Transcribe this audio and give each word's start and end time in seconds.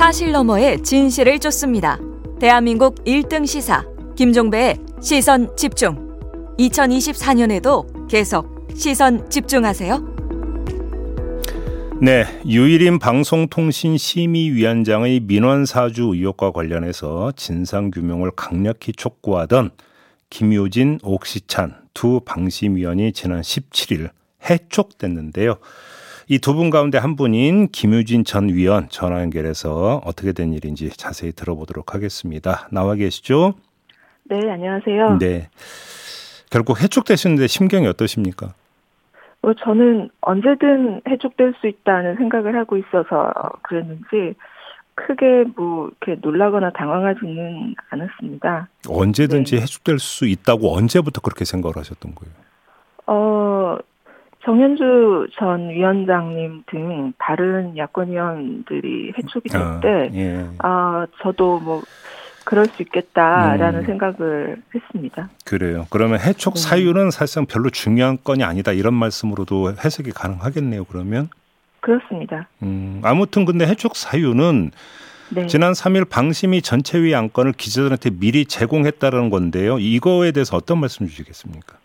사실 0.00 0.32
너머의 0.32 0.82
진실을 0.82 1.38
쫓습니다. 1.38 2.00
대한민국 2.40 3.04
1등 3.04 3.46
시사 3.46 3.84
김종배의 4.16 4.78
시선 5.02 5.54
집중. 5.58 6.16
2024년에도 6.58 8.08
계속 8.08 8.66
시선 8.74 9.28
집중하세요. 9.28 9.98
네, 12.00 12.24
유일인 12.46 12.98
방송통신심의위원장의 12.98 15.20
민원사주 15.20 16.12
의혹과 16.14 16.52
관련해서 16.52 17.32
진상규명을 17.36 18.30
강력히 18.34 18.92
촉구하던 18.92 19.68
김효진, 20.30 21.00
옥시찬 21.02 21.76
두 21.92 22.22
방심위원이 22.24 23.12
지난 23.12 23.42
17일 23.42 24.08
해촉됐는데요. 24.48 25.58
이 26.30 26.38
두 26.38 26.54
분 26.54 26.70
가운데 26.70 26.96
한 26.96 27.16
분인 27.16 27.68
김효진 27.72 28.22
전 28.24 28.48
위원 28.48 28.88
전화 28.88 29.20
연결해서 29.20 30.00
어떻게 30.04 30.32
된 30.32 30.52
일인지 30.52 30.88
자세히 30.90 31.32
들어보도록 31.32 31.92
하겠습니다. 31.92 32.68
나와 32.70 32.94
계시죠? 32.94 33.54
네, 34.24 34.38
안녕하세요. 34.48 35.18
네. 35.18 35.48
결국 36.48 36.80
해촉되셨는데 36.80 37.48
심경이 37.48 37.88
어떠십니까? 37.88 38.54
어, 39.42 39.54
저는 39.54 40.10
언제든 40.20 41.00
해촉될 41.08 41.54
수 41.60 41.66
있다는 41.66 42.14
생각을 42.16 42.56
하고 42.56 42.76
있어서 42.76 43.32
그랬는지 43.62 44.34
크게 44.94 45.46
뭐 45.56 45.90
이렇게 46.00 46.20
놀라거나 46.20 46.70
당황하지는 46.70 47.74
않았습니다. 47.90 48.68
언제든지 48.88 49.56
네. 49.56 49.62
해촉될 49.62 49.98
수 49.98 50.26
있다고 50.26 50.76
언제부터 50.76 51.22
그렇게 51.22 51.44
생각을 51.44 51.76
하셨던 51.76 52.14
거예요? 52.14 52.34
어, 53.06 53.78
정현주 54.44 55.28
전 55.38 55.68
위원장님 55.68 56.64
등 56.66 57.12
다른 57.18 57.76
야권 57.76 58.08
의원들이 58.08 59.12
해촉이 59.18 59.44
될때 59.44 59.88
아, 59.88 60.14
예. 60.14 60.46
아, 60.58 61.06
저도 61.22 61.60
뭐 61.60 61.82
그럴 62.44 62.66
수 62.66 62.82
있겠다라는 62.82 63.80
음. 63.80 63.86
생각을 63.86 64.62
했습니다. 64.74 65.28
그래요. 65.44 65.86
그러면 65.90 66.20
해촉 66.20 66.54
네. 66.54 66.60
사유는 66.60 67.10
사실상 67.10 67.44
별로 67.46 67.68
중요한 67.68 68.18
건이 68.24 68.42
아니다 68.42 68.72
이런 68.72 68.94
말씀으로도 68.94 69.74
해석이 69.84 70.12
가능하겠네요. 70.12 70.84
그러면 70.84 71.28
그렇습니다. 71.80 72.48
음, 72.62 73.00
아무튼 73.04 73.44
근데 73.44 73.66
해촉 73.66 73.94
사유는 73.94 74.70
네. 75.32 75.46
지난 75.46 75.72
3일 75.72 76.08
방심위 76.08 76.62
전체위 76.62 77.14
안건을 77.14 77.52
기자들한테 77.52 78.10
미리 78.10 78.46
제공했다는 78.46 79.30
건데요. 79.30 79.78
이거에 79.78 80.32
대해서 80.32 80.56
어떤 80.56 80.78
말씀 80.78 81.06
주시겠습니까? 81.06 81.76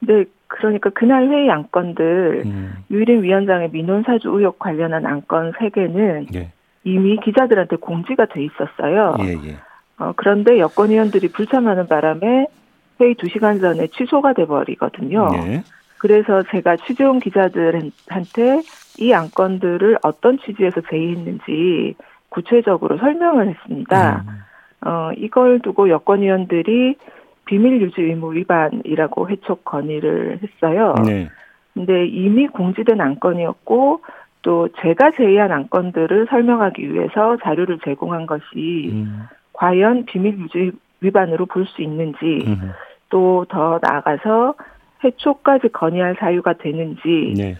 네, 0.00 0.24
그러니까 0.52 0.90
그날 0.90 1.28
회의 1.28 1.50
안건들 1.50 2.42
음. 2.44 2.74
유일인 2.90 3.22
위원장의 3.22 3.70
민원 3.72 4.02
사주 4.02 4.28
의혹 4.28 4.58
관련한 4.58 5.06
안건 5.06 5.52
3개는 5.52 6.34
예. 6.34 6.52
이미 6.84 7.18
기자들한테 7.18 7.76
공지가 7.76 8.26
돼 8.26 8.44
있었어요. 8.44 9.16
예, 9.20 9.32
예. 9.48 9.56
어, 9.98 10.12
그런데 10.16 10.58
여권 10.58 10.90
의원들이 10.90 11.28
불참하는 11.28 11.86
바람에 11.86 12.46
회의 13.00 13.14
2시간 13.14 13.60
전에 13.60 13.86
취소가 13.88 14.34
돼 14.34 14.46
버리거든요. 14.46 15.30
예. 15.34 15.62
그래서 15.98 16.42
제가 16.50 16.76
취재온 16.76 17.20
기자들한테 17.20 18.62
이 18.98 19.12
안건들을 19.12 19.98
어떤 20.02 20.38
취지에서 20.38 20.80
제의했는지 20.90 21.94
구체적으로 22.28 22.98
설명을 22.98 23.48
했습니다. 23.48 24.24
음. 24.26 24.88
어, 24.88 25.10
이걸 25.16 25.60
두고 25.60 25.88
여권 25.88 26.22
의원들이 26.22 26.96
비밀 27.52 27.82
유지 27.82 28.00
의무 28.00 28.32
위반이라고 28.32 29.28
해촉 29.28 29.62
건의를 29.66 30.40
했어요. 30.42 30.94
네. 31.04 31.28
근데 31.74 32.06
이미 32.06 32.48
공지된 32.48 32.98
안건이었고 32.98 34.00
또 34.40 34.68
제가 34.80 35.10
제의한 35.10 35.52
안건들을 35.52 36.28
설명하기 36.30 36.94
위해서 36.94 37.36
자료를 37.42 37.80
제공한 37.84 38.24
것이 38.24 38.88
음. 38.90 39.24
과연 39.52 40.06
비밀 40.06 40.38
유지 40.38 40.72
위반으로 41.02 41.44
볼 41.44 41.66
수 41.66 41.82
있는지 41.82 42.38
음. 42.46 42.72
또더 43.10 43.80
나아가서 43.82 44.54
해촉까지 45.04 45.68
건의할 45.68 46.16
사유가 46.18 46.54
되는지 46.54 47.34
네. 47.36 47.58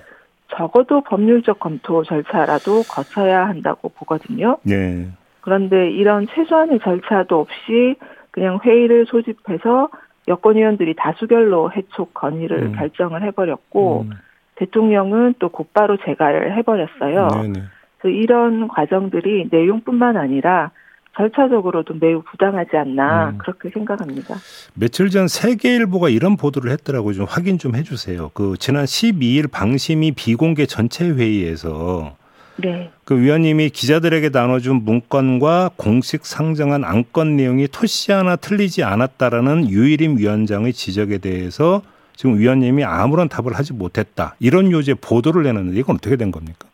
적어도 0.56 1.02
법률적 1.02 1.60
검토 1.60 2.02
절차라도 2.02 2.84
거쳐야 2.90 3.46
한다고 3.46 3.90
보거든요. 3.90 4.56
네. 4.62 5.08
그런데 5.42 5.90
이런 5.90 6.26
최소한의 6.28 6.80
절차도 6.82 7.40
없이 7.40 7.96
그냥 8.32 8.58
회의를 8.64 9.06
소집해서 9.06 9.88
여권 10.28 10.56
의원들이 10.56 10.94
다수결로 10.96 11.70
해촉 11.72 12.14
건의를 12.14 12.62
음. 12.62 12.72
결정을 12.72 13.22
해버렸고 13.22 14.06
음. 14.08 14.10
대통령은 14.56 15.34
또 15.38 15.48
곧바로 15.48 15.96
재가를 16.04 16.56
해버렸어요. 16.56 17.28
네네. 17.28 17.62
그래서 17.98 18.16
이런 18.16 18.68
과정들이 18.68 19.48
내용뿐만 19.50 20.16
아니라 20.16 20.70
절차적으로도 21.16 21.94
매우 22.00 22.22
부당하지 22.22 22.76
않나 22.76 23.30
음. 23.30 23.38
그렇게 23.38 23.68
생각합니다. 23.68 24.36
며칠 24.74 25.10
전 25.10 25.28
세계일보가 25.28 26.08
이런 26.08 26.36
보도를 26.36 26.70
했더라고요. 26.72 27.12
좀 27.12 27.26
확인 27.28 27.58
좀 27.58 27.74
해주세요. 27.74 28.30
그 28.32 28.54
지난 28.58 28.84
12일 28.84 29.50
방심위 29.50 30.12
비공개 30.12 30.64
전체 30.66 31.08
회의에서 31.10 32.16
네. 32.62 32.90
그 33.04 33.18
위원님이 33.18 33.70
기자들에게 33.70 34.30
나눠준 34.30 34.84
문건과 34.84 35.70
공식 35.76 36.24
상정한 36.24 36.84
안건 36.84 37.36
내용이 37.36 37.68
토시 37.68 38.12
하나 38.12 38.36
틀리지 38.36 38.82
않았다라는 38.84 39.68
유일임 39.68 40.16
위원장의 40.18 40.72
지적에 40.72 41.18
대해서 41.18 41.82
지금 42.14 42.38
위원님이 42.38 42.84
아무런 42.84 43.28
답을 43.28 43.54
하지 43.54 43.72
못했다. 43.72 44.34
이런 44.38 44.70
요지의 44.70 44.96
보도를 45.00 45.42
내놨는데 45.42 45.78
이건 45.78 45.96
어떻게 45.96 46.16
된 46.16 46.30
겁니까? 46.30 46.68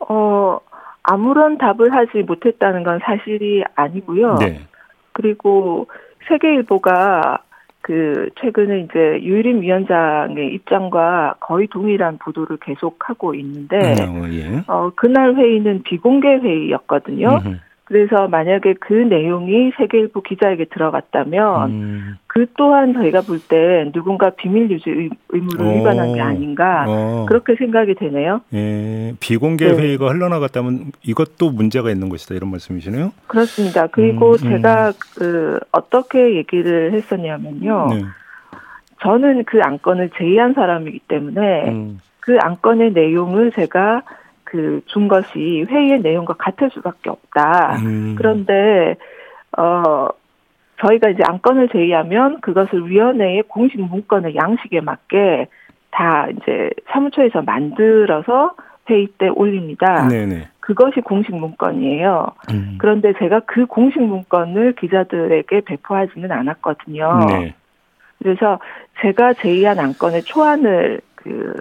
어, 0.00 0.58
아무런 1.02 1.58
답을 1.58 1.92
하지 1.92 2.22
못했다는 2.22 2.82
건 2.82 2.98
사실이 3.04 3.62
아니고요. 3.74 4.36
네. 4.36 4.62
그리고 5.12 5.86
세계일보가 6.28 7.38
그 7.84 8.30
최근에 8.40 8.80
이제 8.80 9.20
유일임 9.22 9.60
위원장의 9.60 10.54
입장과 10.54 11.34
거의 11.38 11.66
동일한 11.66 12.16
보도를 12.16 12.56
계속하고 12.56 13.34
있는데 13.34 13.76
음, 14.02 14.22
어, 14.22 14.28
예. 14.30 14.62
어 14.66 14.90
그날 14.96 15.34
회의는 15.34 15.82
비공개 15.82 16.26
회의였거든요. 16.36 17.28
음흠. 17.28 17.58
그래서 17.84 18.28
만약에 18.28 18.74
그 18.80 18.94
내용이 18.94 19.72
세계일보 19.76 20.22
기자에게 20.22 20.66
들어갔다면 20.72 21.70
음. 21.70 22.16
그 22.26 22.46
또한 22.56 22.94
저희가 22.94 23.20
볼 23.20 23.40
때 23.46 23.90
누군가 23.92 24.30
비밀 24.30 24.70
유지 24.70 25.10
의무를 25.28 25.66
오. 25.66 25.78
위반한 25.78 26.14
게 26.14 26.20
아닌가 26.20 26.86
오. 26.88 27.26
그렇게 27.26 27.54
생각이 27.56 27.94
되네요. 27.94 28.40
예, 28.54 29.12
비공개 29.20 29.66
네. 29.68 29.76
회의가 29.76 30.08
흘러나갔다면 30.08 30.92
이것도 31.02 31.50
문제가 31.50 31.90
있는 31.90 32.08
것이다 32.08 32.34
이런 32.34 32.50
말씀이시네요. 32.50 33.12
그렇습니다. 33.26 33.86
그리고 33.88 34.30
음, 34.30 34.32
음. 34.32 34.36
제가 34.38 34.92
그 35.16 35.60
어떻게 35.72 36.36
얘기를 36.36 36.92
했었냐면요. 36.94 37.86
네. 37.90 38.02
저는 39.02 39.44
그 39.44 39.60
안건을 39.62 40.10
제의한 40.16 40.54
사람이기 40.54 41.00
때문에 41.08 41.68
음. 41.68 42.00
그 42.20 42.38
안건의 42.40 42.92
내용을 42.92 43.52
제가 43.52 44.02
그 44.54 44.80
준 44.86 45.08
것이 45.08 45.66
회의의 45.68 46.00
내용과 46.00 46.34
같을 46.34 46.70
수밖에 46.70 47.10
없다. 47.10 47.76
음. 47.78 48.14
그런데 48.16 48.94
어 49.58 50.06
저희가 50.80 51.10
이제 51.10 51.24
안건을 51.26 51.70
제의하면 51.70 52.40
그것을 52.40 52.88
위원회의 52.88 53.42
공식 53.48 53.80
문건의 53.80 54.36
양식에 54.36 54.80
맞게 54.80 55.48
다 55.90 56.28
이제 56.28 56.70
사무처에서 56.92 57.42
만들어서 57.42 58.54
회의 58.88 59.08
때 59.18 59.28
올립니다. 59.28 60.06
네네. 60.06 60.48
그것이 60.60 61.00
공식 61.00 61.34
문건이에요. 61.34 62.26
음. 62.52 62.76
그런데 62.78 63.12
제가 63.18 63.40
그 63.40 63.66
공식 63.66 64.00
문건을 64.00 64.74
기자들에게 64.74 65.62
배포하지는 65.62 66.30
않았거든요. 66.30 67.26
네. 67.28 67.54
그래서 68.18 68.60
제가 69.00 69.34
제의한 69.34 69.80
안건의 69.80 70.22
초안을 70.22 71.00
그 71.16 71.54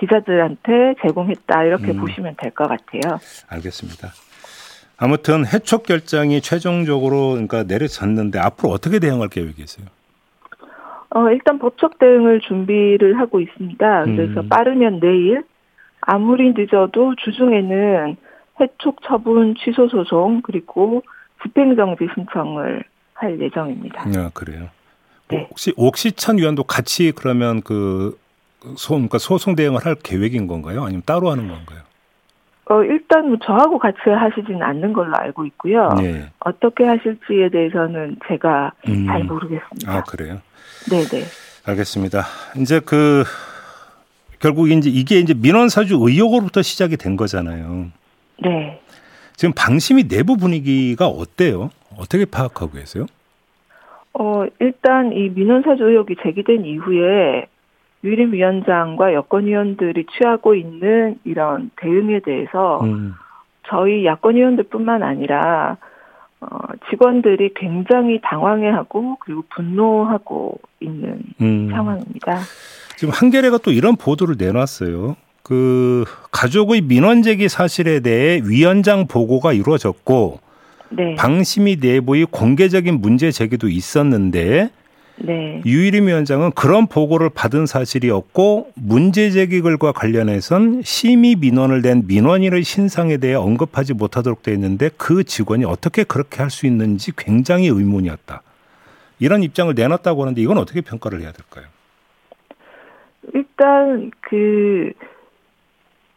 기자들한테 0.00 0.94
제공했다 1.02 1.64
이렇게 1.64 1.92
음. 1.92 2.00
보시면 2.00 2.34
될 2.38 2.50
것 2.52 2.68
같아요. 2.68 3.18
알겠습니다. 3.48 4.08
아무튼 4.98 5.46
해촉 5.46 5.84
결정이 5.84 6.40
최종적으로 6.40 7.30
그러니까 7.30 7.62
내려졌는데 7.62 8.38
앞으로 8.38 8.70
어떻게 8.70 8.98
대응할 8.98 9.28
계획이세요? 9.28 9.86
어, 11.10 11.30
일단 11.30 11.58
법적 11.58 11.98
대응을 11.98 12.40
준비를 12.40 13.18
하고 13.18 13.40
있습니다. 13.40 14.04
그래서 14.04 14.40
음. 14.40 14.48
빠르면 14.48 15.00
내일 15.00 15.42
아무리 16.02 16.52
늦어도 16.56 17.14
주중에는 17.16 18.16
해촉 18.60 18.98
처분 19.06 19.54
취소 19.56 19.88
소송 19.88 20.42
그리고 20.42 21.02
집행정지 21.42 22.06
신청을 22.14 22.84
할 23.14 23.40
예정입니다. 23.40 24.02
아, 24.16 24.30
그래요. 24.34 24.68
네. 25.28 25.46
혹시 25.50 25.72
옥시찬 25.76 26.38
위원도 26.38 26.64
같이 26.64 27.12
그러면 27.14 27.62
그 27.62 28.18
소, 28.76 28.94
그러니까 28.94 29.18
소송 29.18 29.56
대응을 29.56 29.84
할 29.84 29.94
계획인 29.94 30.46
건가요? 30.46 30.84
아니면 30.84 31.02
따로 31.06 31.30
하는 31.30 31.48
건가요? 31.48 31.80
어, 32.66 32.84
일단 32.84 33.28
뭐 33.28 33.38
저하고 33.44 33.78
같이 33.78 33.98
하시지는 34.06 34.62
않는 34.62 34.92
걸로 34.92 35.12
알고 35.16 35.44
있고요. 35.46 35.88
네. 35.98 36.30
어떻게 36.38 36.84
하실지에 36.84 37.48
대해서는 37.50 38.16
제가 38.28 38.72
음. 38.88 39.06
잘 39.06 39.24
모르겠습니다. 39.24 39.92
아, 39.92 40.02
그래요? 40.02 40.40
네네. 40.88 41.24
알겠습니다. 41.66 42.24
이제 42.58 42.80
그, 42.80 43.24
결국 44.38 44.70
이제 44.70 44.88
이게 44.88 45.18
이제 45.18 45.34
민원사주 45.34 45.98
의혹으로부터 46.00 46.62
시작이 46.62 46.96
된 46.96 47.16
거잖아요. 47.16 47.88
네. 48.42 48.80
지금 49.34 49.52
방심이 49.54 50.06
내부 50.06 50.36
분위기가 50.36 51.06
어때요? 51.06 51.70
어떻게 51.98 52.24
파악하고 52.24 52.72
계세요? 52.72 53.06
어, 54.14 54.44
일단 54.60 55.12
이 55.12 55.28
민원사주 55.28 55.84
의혹이 55.84 56.16
제기된 56.22 56.64
이후에 56.64 57.46
유림 58.02 58.32
위원장과 58.32 59.12
여권위원들이 59.14 60.06
취하고 60.06 60.54
있는 60.54 61.16
이런 61.24 61.70
대응에 61.76 62.20
대해서 62.20 62.80
음. 62.82 63.14
저희 63.68 64.04
야권위원들뿐만 64.06 65.02
아니라 65.02 65.76
어, 66.40 66.46
직원들이 66.88 67.52
굉장히 67.54 68.18
당황해하고 68.22 69.18
그리고 69.20 69.44
분노하고 69.54 70.58
있는 70.80 71.20
음. 71.42 71.68
상황입니다. 71.70 72.40
지금 72.96 73.12
한겨레가 73.14 73.58
또 73.58 73.70
이런 73.70 73.96
보도를 73.96 74.36
내놨어요. 74.38 75.16
그 75.42 76.04
가족의 76.30 76.82
민원 76.82 77.22
제기 77.22 77.48
사실에 77.48 78.00
대해 78.00 78.40
위원장 78.44 79.06
보고가 79.06 79.52
이루어졌고 79.52 80.40
네. 80.90 81.14
방심위 81.16 81.76
내부의 81.80 82.26
공개적인 82.30 83.00
문제 83.00 83.30
제기도 83.30 83.68
있었는데 83.68 84.70
네. 85.22 85.60
유일임 85.66 86.06
위원장은 86.06 86.52
그런 86.52 86.86
보고를 86.86 87.30
받은 87.30 87.66
사실이 87.66 88.10
없고 88.10 88.70
문제 88.74 89.30
제기글과 89.30 89.92
관련해선 89.92 90.82
심의 90.82 91.36
민원을 91.36 91.82
낸 91.82 92.04
민원인의 92.06 92.62
신상에 92.62 93.18
대해 93.18 93.34
언급하지 93.34 93.94
못하도록 93.94 94.42
되어 94.42 94.54
있는데 94.54 94.90
그 94.96 95.24
직원이 95.24 95.64
어떻게 95.64 96.04
그렇게 96.04 96.42
할 96.42 96.50
수 96.50 96.66
있는지 96.66 97.12
굉장히 97.16 97.68
의문이었다. 97.68 98.42
이런 99.20 99.42
입장을 99.42 99.72
내놨다고 99.74 100.22
하는데 100.22 100.40
이건 100.40 100.58
어떻게 100.58 100.80
평가를 100.80 101.20
해야 101.20 101.30
될까요? 101.30 101.66
일단 103.34 104.10
그 104.20 104.92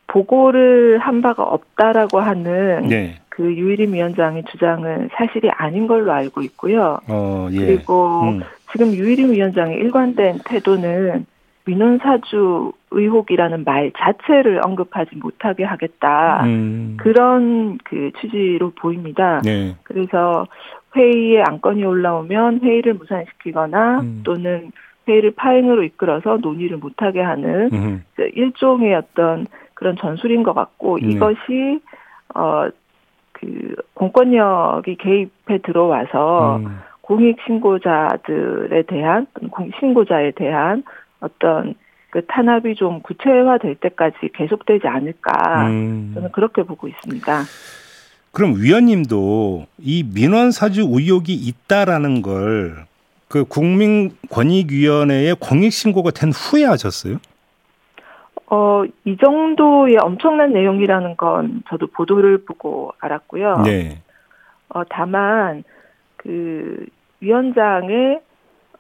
보고를 0.08 1.00
한 1.00 1.22
바가 1.22 1.44
없다라고 1.44 2.20
하는 2.20 2.88
네. 2.88 3.20
그 3.30 3.44
유일임 3.44 3.94
위원장의 3.94 4.44
주장은 4.52 5.10
사실이 5.14 5.50
아닌 5.52 5.88
걸로 5.88 6.12
알고 6.14 6.42
있고요. 6.44 7.00
어, 7.08 7.48
예. 7.52 7.66
그리고 7.66 8.22
음. 8.22 8.42
지금 8.74 8.92
유일임 8.94 9.32
위원장의 9.32 9.78
일관된 9.78 10.40
태도는 10.46 11.26
민원사주 11.66 12.74
의혹이라는 12.92 13.64
말 13.64 13.92
자체를 13.98 14.60
언급하지 14.66 15.16
못하게 15.16 15.64
하겠다. 15.64 16.44
음. 16.44 16.98
그런 17.00 17.78
그 17.86 18.12
취지로 18.20 18.72
보입니다. 18.72 19.40
네. 19.46 19.76
그래서 19.84 20.46
회의에 20.96 21.42
안건이 21.42 21.86
올라오면 21.86 22.60
회의를 22.62 22.96
무산시키거나 22.96 24.02
음. 24.02 24.22
또는 24.26 24.72
회의를 25.08 25.32
파행으로 25.32 25.84
이끌어서 25.84 26.38
논의를 26.38 26.78
못하게 26.78 27.22
하는 27.22 27.70
음. 27.72 28.04
일종의 28.36 28.94
어떤 28.96 29.48
그런 29.74 29.96
전술인 29.96 30.44
것 30.44 30.54
같고 30.54 31.00
네. 31.00 31.08
이것이 31.10 31.80
어 32.36 32.68
그 33.44 33.76
공권력이 33.94 34.96
개입해 34.96 35.60
들어와서 35.64 36.58
음. 36.58 36.80
공익 37.04 37.38
신고자들에 37.46 38.84
대한 38.88 39.28
공익 39.52 39.74
신고자에 39.80 40.32
대한 40.32 40.84
어떤 41.20 41.76
그 42.10 42.26
탄압이 42.26 42.76
좀 42.76 43.02
구체화될 43.02 43.76
때까지 43.76 44.18
계속되지 44.34 44.88
않을까 44.88 45.68
음. 45.68 46.12
저는 46.14 46.32
그렇게 46.32 46.64
보고 46.64 46.88
있습니다. 46.88 47.44
그럼 48.32 48.56
위원님도 48.58 49.68
이 49.80 50.04
민원 50.14 50.52
사주 50.52 50.82
의혹이 50.82 51.34
있다라는 51.34 52.22
걸 52.24 52.94
그 53.34 53.46
국민권익위원회에 53.46 55.34
공익 55.40 55.74
신고가 55.74 56.12
된 56.12 56.30
후에 56.30 56.66
하셨어요? 56.66 57.18
어, 58.46 58.84
이 59.06 59.18
정도의 59.18 59.98
엄청난 59.98 60.54
내용이라는 60.54 61.18
건 61.18 61.64
저도 61.68 61.88
보도를 61.88 62.46
보고 62.46 62.94
알았고요. 63.00 63.64
네. 63.66 64.04
어, 64.70 64.84
다만 64.88 65.64
그 66.24 66.86
위원장의 67.20 68.22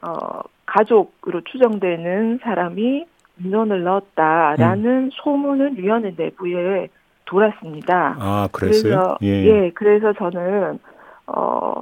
어, 0.01 0.41
가족으로 0.65 1.41
추정되는 1.41 2.39
사람이 2.41 3.05
민원을 3.35 3.83
넣었다라는 3.83 4.85
음. 4.85 5.09
소문은 5.13 5.77
위원회 5.77 6.13
내부에 6.15 6.87
돌았습니다. 7.25 8.17
아, 8.19 8.49
그랬어요? 8.51 8.83
그래서, 8.83 9.17
예. 9.23 9.27
예, 9.45 9.71
그래서 9.73 10.13
저는 10.13 10.79
어, 11.27 11.73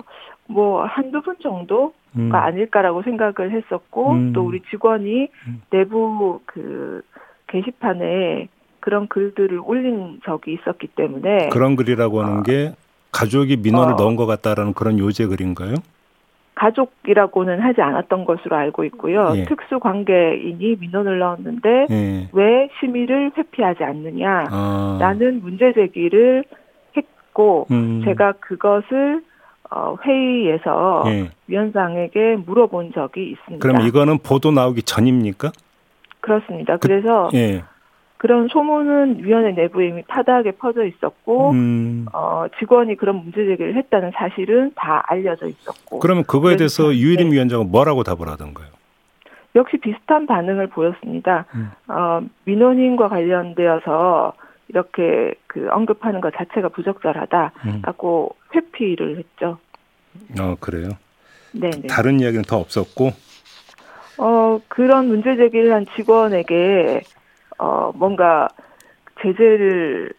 뭐 0.48 0.84
한두 0.86 1.22
분 1.22 1.36
정도가 1.42 1.94
음. 2.18 2.32
아닐까라고 2.34 3.04
생각을 3.04 3.52
했었고 3.52 4.12
음. 4.12 4.34
또 4.34 4.44
우리 4.44 4.62
직원이 4.70 5.30
음. 5.48 5.62
내부 5.70 6.42
그 6.46 7.02
게시판에 7.48 8.48
그런 8.80 9.08
글들을 9.08 9.62
올린 9.64 10.20
적이 10.26 10.54
있었기 10.54 10.88
때문에 10.96 11.50
그런 11.50 11.76
글이라고 11.76 12.22
하는 12.22 12.40
어, 12.40 12.44
게 12.44 12.74
가족이 13.12 13.58
민원을 13.58 13.94
어, 13.94 13.96
넣은 13.98 14.16
것 14.16 14.26
같다라는 14.26 14.74
그런 14.74 14.98
요제 14.98 15.28
글인가요? 15.28 15.76
가족이라고는 16.56 17.60
하지 17.60 17.82
않았던 17.82 18.26
것으로 18.26 18.56
알고 18.56 18.84
있고요. 18.86 19.34
예. 19.36 19.46
특수 19.46 19.80
관계인이 19.80 20.78
민원을 20.80 21.20
넣었는데 21.20 21.88
예. 21.90 22.30
왜 22.34 22.70
심의를 22.80 23.32
회피하지 23.36 23.84
않느냐라는 23.84 24.50
아. 24.52 25.40
문제 25.42 25.74
제기를 25.74 26.44
했고 26.96 27.66
음. 27.72 28.02
제가 28.06 28.34
그것을 28.34 29.24
어, 29.72 29.96
회의에서 30.06 31.04
예. 31.08 31.32
위원장에게 31.48 32.36
물어본 32.46 32.92
적이 32.94 33.32
있습니다. 33.32 33.66
그럼 33.66 33.88
이거는 33.88 34.20
보도 34.20 34.52
나오기 34.52 34.84
전입니까? 34.84 35.52
그렇습니다. 36.20 36.78
그, 36.78 36.88
래서 36.88 37.30
예. 37.34 37.64
그런 38.22 38.50
소문은 38.50 39.24
위원회 39.24 39.52
내부에 39.52 39.88
이미 39.88 40.04
파다하게 40.04 40.52
퍼져 40.52 40.86
있었고 40.86 41.54
음. 41.54 42.06
어, 42.14 42.46
직원이 42.60 42.96
그런 42.96 43.16
문제 43.16 43.44
제기를 43.48 43.76
했다는 43.76 44.12
사실은 44.14 44.72
다 44.76 45.02
알려져 45.08 45.48
있었고. 45.48 45.98
그러면 45.98 46.24
그거에 46.26 46.56
대해서 46.56 46.94
유일임 46.94 47.30
네. 47.30 47.34
위원장은 47.34 47.72
뭐라고 47.72 48.04
답을 48.04 48.28
하던가요? 48.28 48.68
역시 49.56 49.78
비슷한 49.78 50.28
반응을 50.28 50.68
보였습니다. 50.68 51.46
음. 51.56 51.72
어, 51.88 52.22
민원인과 52.46 53.10
관련되어서 53.10 54.34
이렇게 54.68 55.34
그 55.48 55.68
언급하는 55.72 56.22
것 56.22 56.32
자체가 56.36 56.70
부적절하다라고 56.70 58.36
음. 58.36 58.56
회피를 58.56 59.18
했죠. 59.18 59.58
어 60.40 60.56
그래요. 60.60 60.90
네. 61.54 61.72
다른 61.90 62.20
이야기는 62.20 62.44
더 62.44 62.60
없었고. 62.60 63.14
어 64.20 64.62
그런 64.68 65.08
문제 65.08 65.36
제기를 65.36 65.74
한 65.74 65.88
직원에게 65.96 67.02
어, 67.62 67.92
뭔가 67.96 68.48
제재를 69.22 70.12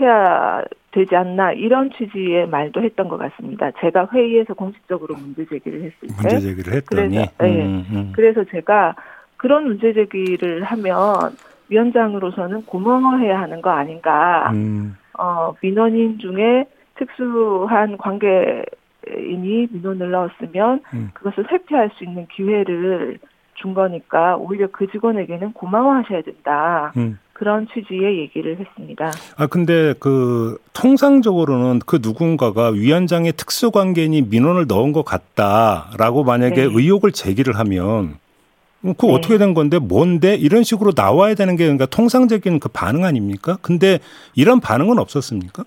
해야 0.00 0.62
되지 0.92 1.16
않나 1.16 1.52
이런 1.52 1.90
취지의 1.90 2.46
말도 2.46 2.82
했던 2.82 3.08
것 3.08 3.18
같습니다. 3.18 3.72
제가 3.80 4.08
회의에서 4.12 4.54
공식적으로 4.54 5.16
문제 5.16 5.44
제기를 5.44 5.82
했을 5.82 5.98
때 6.00 6.14
문제 6.16 6.40
제기를 6.40 6.72
했더니 6.74 7.08
그래서, 7.16 7.32
네. 7.40 7.64
음, 7.64 7.86
음. 7.90 8.12
그래서 8.14 8.44
제가 8.44 8.94
그런 9.36 9.66
문제 9.66 9.92
제기를 9.92 10.62
하면 10.62 11.36
위원장으로서는 11.68 12.64
고마워해야 12.66 13.40
하는 13.40 13.60
거 13.60 13.70
아닌가. 13.70 14.52
음. 14.52 14.96
어, 15.18 15.52
민원인 15.60 16.18
중에 16.18 16.64
특수한 16.94 17.96
관계인이 17.98 19.68
민원을 19.72 20.10
넣었으면 20.12 20.80
음. 20.94 21.10
그것을 21.14 21.50
회피할 21.50 21.90
수 21.96 22.04
있는 22.04 22.26
기회를 22.28 23.18
준 23.54 23.74
거니까 23.74 24.36
오히려 24.36 24.68
그 24.70 24.86
직원에게는 24.90 25.52
고마워하셔야 25.52 26.22
된다. 26.22 26.92
음. 26.96 27.18
그런 27.34 27.66
취지의 27.72 28.20
얘기를 28.20 28.58
했습니다. 28.58 29.10
아 29.36 29.46
근데 29.48 29.92
그 29.98 30.56
통상적으로는 30.72 31.80
그 31.84 31.98
누군가가 32.00 32.68
위원장의 32.68 33.32
특수관계인이 33.32 34.22
민원을 34.22 34.66
넣은 34.68 34.92
것 34.92 35.04
같다라고 35.04 36.22
만약에 36.22 36.54
네. 36.54 36.62
의혹을 36.62 37.10
제기를 37.12 37.58
하면 37.58 38.14
그 38.82 39.06
네. 39.06 39.14
어떻게 39.14 39.38
된 39.38 39.52
건데 39.52 39.78
뭔데 39.78 40.36
이런 40.36 40.62
식으로 40.62 40.92
나와야 40.94 41.34
되는 41.34 41.56
게 41.56 41.64
그러니까 41.64 41.86
통상적인 41.86 42.60
그 42.60 42.68
반응 42.68 43.04
아닙니까? 43.04 43.58
근데 43.62 43.98
이런 44.36 44.60
반응은 44.60 44.98
없었습니까? 44.98 45.64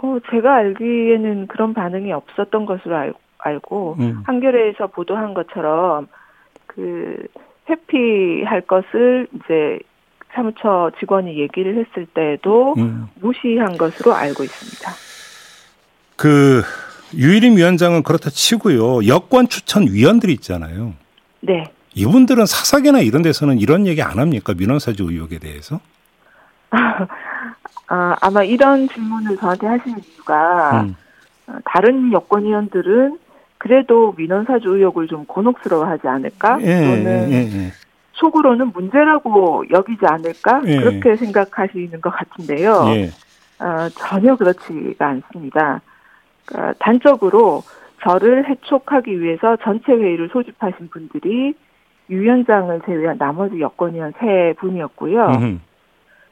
어 0.00 0.18
제가 0.30 0.54
알기에는 0.54 1.48
그런 1.48 1.74
반응이 1.74 2.12
없었던 2.12 2.66
것으로 2.66 2.96
알, 2.96 3.14
알고 3.38 3.96
음. 3.98 4.22
한겨레에서 4.24 4.86
보도한 4.88 5.34
것처럼 5.34 6.06
그 6.78 7.26
회피할 7.68 8.60
것을 8.60 9.26
이제 9.34 9.80
사무처 10.32 10.92
직원이 11.00 11.40
얘기를 11.40 11.76
했을 11.76 12.06
때에도 12.06 12.74
음. 12.78 13.08
무시한 13.20 13.76
것으로 13.76 14.14
알고 14.14 14.44
있습니다. 14.44 14.92
그 16.16 16.62
유일임 17.16 17.56
위원장은 17.56 18.04
그렇다 18.04 18.30
치고요. 18.30 19.08
여권 19.08 19.48
추천 19.48 19.88
위원들이 19.88 20.32
있잖아요. 20.34 20.94
네. 21.40 21.64
이분들은 21.94 22.46
사석이나 22.46 23.00
이런 23.00 23.22
데서는 23.22 23.58
이런 23.58 23.88
얘기 23.88 24.00
안 24.00 24.20
합니까? 24.20 24.54
민원사주 24.56 25.10
의혹에 25.10 25.40
대해서? 25.40 25.80
아, 27.88 28.14
아마 28.20 28.44
이런 28.44 28.88
질문을 28.88 29.36
저한테 29.38 29.66
하시는 29.66 29.98
이유가 29.98 30.82
음. 30.82 30.94
다른 31.64 32.12
여권위원들은 32.12 33.18
그래도 33.58 34.14
민원사주 34.16 34.76
의혹을 34.76 35.08
좀 35.08 35.24
곤혹스러워하지 35.26 36.06
않을까? 36.08 36.58
예, 36.62 36.80
또는 36.80 37.28
예, 37.32 37.36
예. 37.36 37.72
속으로는 38.12 38.72
문제라고 38.72 39.64
여기지 39.70 40.06
않을까? 40.06 40.62
예. 40.66 40.76
그렇게 40.78 41.16
생각하시는 41.16 42.00
것 42.00 42.10
같은데요. 42.10 42.84
예. 42.88 43.10
어, 43.60 43.88
전혀 43.90 44.36
그렇지가 44.36 45.06
않습니다. 45.06 45.80
그러니까 46.46 46.74
단적으로 46.78 47.62
저를 48.02 48.48
해촉하기 48.48 49.20
위해서 49.20 49.56
전체 49.62 49.92
회의를 49.92 50.28
소집하신 50.32 50.88
분들이 50.90 51.54
유 52.10 52.20
위원장을 52.22 52.80
제외한 52.86 53.18
나머지 53.18 53.60
여권위원 53.60 54.14
세 54.20 54.54
분이었고요. 54.58 55.26
음흠. 55.26 55.58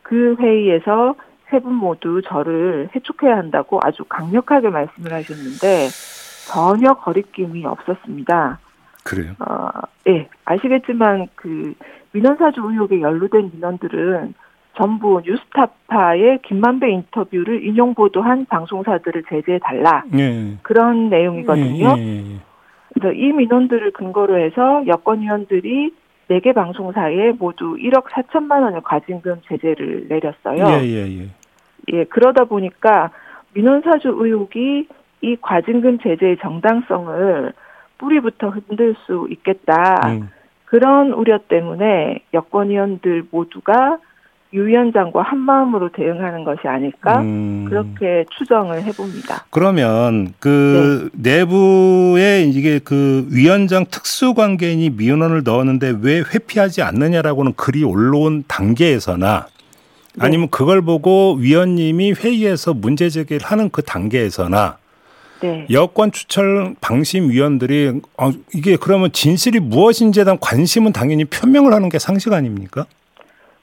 그 0.02 0.36
회의에서 0.38 1.14
세 1.50 1.60
분 1.60 1.74
모두 1.74 2.22
저를 2.22 2.88
해촉해야 2.94 3.36
한다고 3.36 3.78
아주 3.82 4.04
강력하게 4.04 4.68
말씀을 4.70 5.12
하셨는데 5.12 5.88
전혀 6.46 6.94
거리낌이 6.94 7.64
없었습니다. 7.66 8.58
그래요? 9.04 9.32
어, 9.38 9.68
예, 10.08 10.28
아시겠지만 10.44 11.28
그 11.34 11.74
민원사주 12.12 12.60
의혹에 12.60 13.00
연루된 13.00 13.50
민원들은 13.54 14.34
전부 14.76 15.22
뉴스타파의 15.24 16.40
김만배 16.42 16.90
인터뷰를 16.90 17.64
인용 17.64 17.94
보도한 17.94 18.46
방송사들을 18.46 19.24
제재해 19.28 19.58
달라 19.62 20.04
예. 20.18 20.56
그런 20.62 21.08
내용이거든요. 21.08 21.94
예, 21.96 22.02
예, 22.02 22.16
예. 22.18 22.40
그래서 22.92 23.12
이 23.12 23.32
민원들을 23.32 23.92
근거로 23.92 24.38
해서 24.38 24.86
여권위원들이 24.86 25.94
4개 26.30 26.54
방송사에 26.54 27.32
모두 27.38 27.76
1억 27.76 28.04
4천만 28.04 28.62
원의 28.62 28.82
과징금 28.84 29.42
제재를 29.48 30.06
내렸어요. 30.08 30.66
예, 30.66 30.84
예, 30.84 31.20
예. 31.20 31.28
예, 31.92 32.04
그러다 32.04 32.44
보니까 32.44 33.10
민원사주 33.54 34.08
의혹이 34.08 34.88
이 35.20 35.36
과징금 35.40 35.98
제재의 36.00 36.38
정당성을 36.40 37.52
뿌리부터 37.98 38.50
흔들 38.50 38.94
수 39.06 39.26
있겠다. 39.30 40.08
음. 40.08 40.30
그런 40.66 41.12
우려 41.12 41.38
때문에 41.38 42.20
여권위원들 42.34 43.26
모두가 43.30 43.98
유 44.54 44.66
위원장과 44.66 45.22
한 45.22 45.38
마음으로 45.38 45.90
대응하는 45.90 46.44
것이 46.44 46.68
아닐까 46.68 47.20
음. 47.20 47.66
그렇게 47.68 48.24
추정을 48.30 48.82
해봅니다. 48.84 49.44
그러면 49.50 50.34
그 50.38 51.10
네. 51.14 51.40
내부에 51.44 52.44
이게 52.44 52.78
그 52.78 53.26
위원장 53.30 53.84
특수관계인이 53.90 54.90
민원을 54.90 55.42
넣었는데 55.44 55.98
왜 56.00 56.20
회피하지 56.20 56.82
않느냐라고는 56.82 57.54
글이 57.56 57.82
올라온 57.82 58.44
단계에서나 58.46 59.46
네. 60.14 60.24
아니면 60.24 60.48
그걸 60.50 60.80
보고 60.80 61.34
위원님이 61.34 62.12
회의에서 62.12 62.72
문제 62.72 63.08
제기를 63.08 63.44
하는 63.44 63.68
그 63.70 63.82
단계에서나 63.82 64.78
네. 65.40 65.66
여권 65.70 66.12
추천 66.12 66.76
방심 66.80 67.30
위원들이 67.30 68.00
어, 68.18 68.30
이게 68.54 68.76
그러면 68.76 69.12
진실이 69.12 69.60
무엇인지에 69.60 70.24
대한 70.24 70.38
관심은 70.40 70.92
당연히 70.92 71.24
표명을 71.24 71.72
하는 71.72 71.88
게 71.88 71.98
상식 71.98 72.32
아닙니까? 72.32 72.86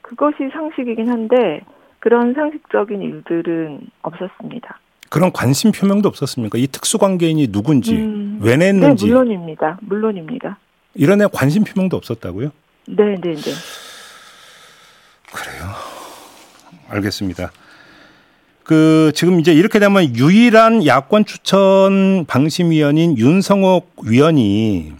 그것이 0.02 0.48
상식이긴 0.52 1.08
한데 1.08 1.60
그런 1.98 2.34
상식적인 2.34 3.00
일들은 3.02 3.80
없었습니다. 4.02 4.78
그런 5.08 5.32
관심 5.32 5.72
표명도 5.72 6.08
없었습니까? 6.08 6.58
이 6.58 6.66
특수관계인이 6.66 7.52
누군지, 7.52 7.94
음, 7.96 8.40
왜 8.42 8.56
냈는지. 8.56 9.06
네, 9.06 9.12
물론입니다. 9.12 9.78
물론입니다. 9.82 10.58
이런 10.94 11.22
애 11.22 11.26
관심 11.32 11.64
표명도 11.64 11.96
없었다고요? 11.96 12.50
네, 12.86 13.04
네, 13.20 13.34
네. 13.34 13.52
그래요. 15.32 15.64
알겠습니다. 16.88 17.50
그 18.64 19.12
지금 19.14 19.40
이제 19.40 19.52
이렇게 19.52 19.78
되면 19.78 20.16
유일한 20.16 20.84
야권 20.84 21.26
추천 21.26 22.24
방심위원인 22.26 23.18
윤성옥 23.18 23.96
위원이 24.06 24.92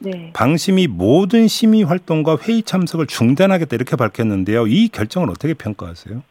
네. 0.00 0.30
방심이 0.34 0.88
모든 0.88 1.46
심의 1.46 1.84
활동과 1.84 2.36
회의 2.42 2.62
참석을 2.62 3.06
중단하겠다 3.06 3.74
이렇게 3.76 3.96
밝혔는데요. 3.96 4.66
이 4.66 4.88
결정을 4.88 5.30
어떻게 5.30 5.54
평가하세요? 5.54 6.22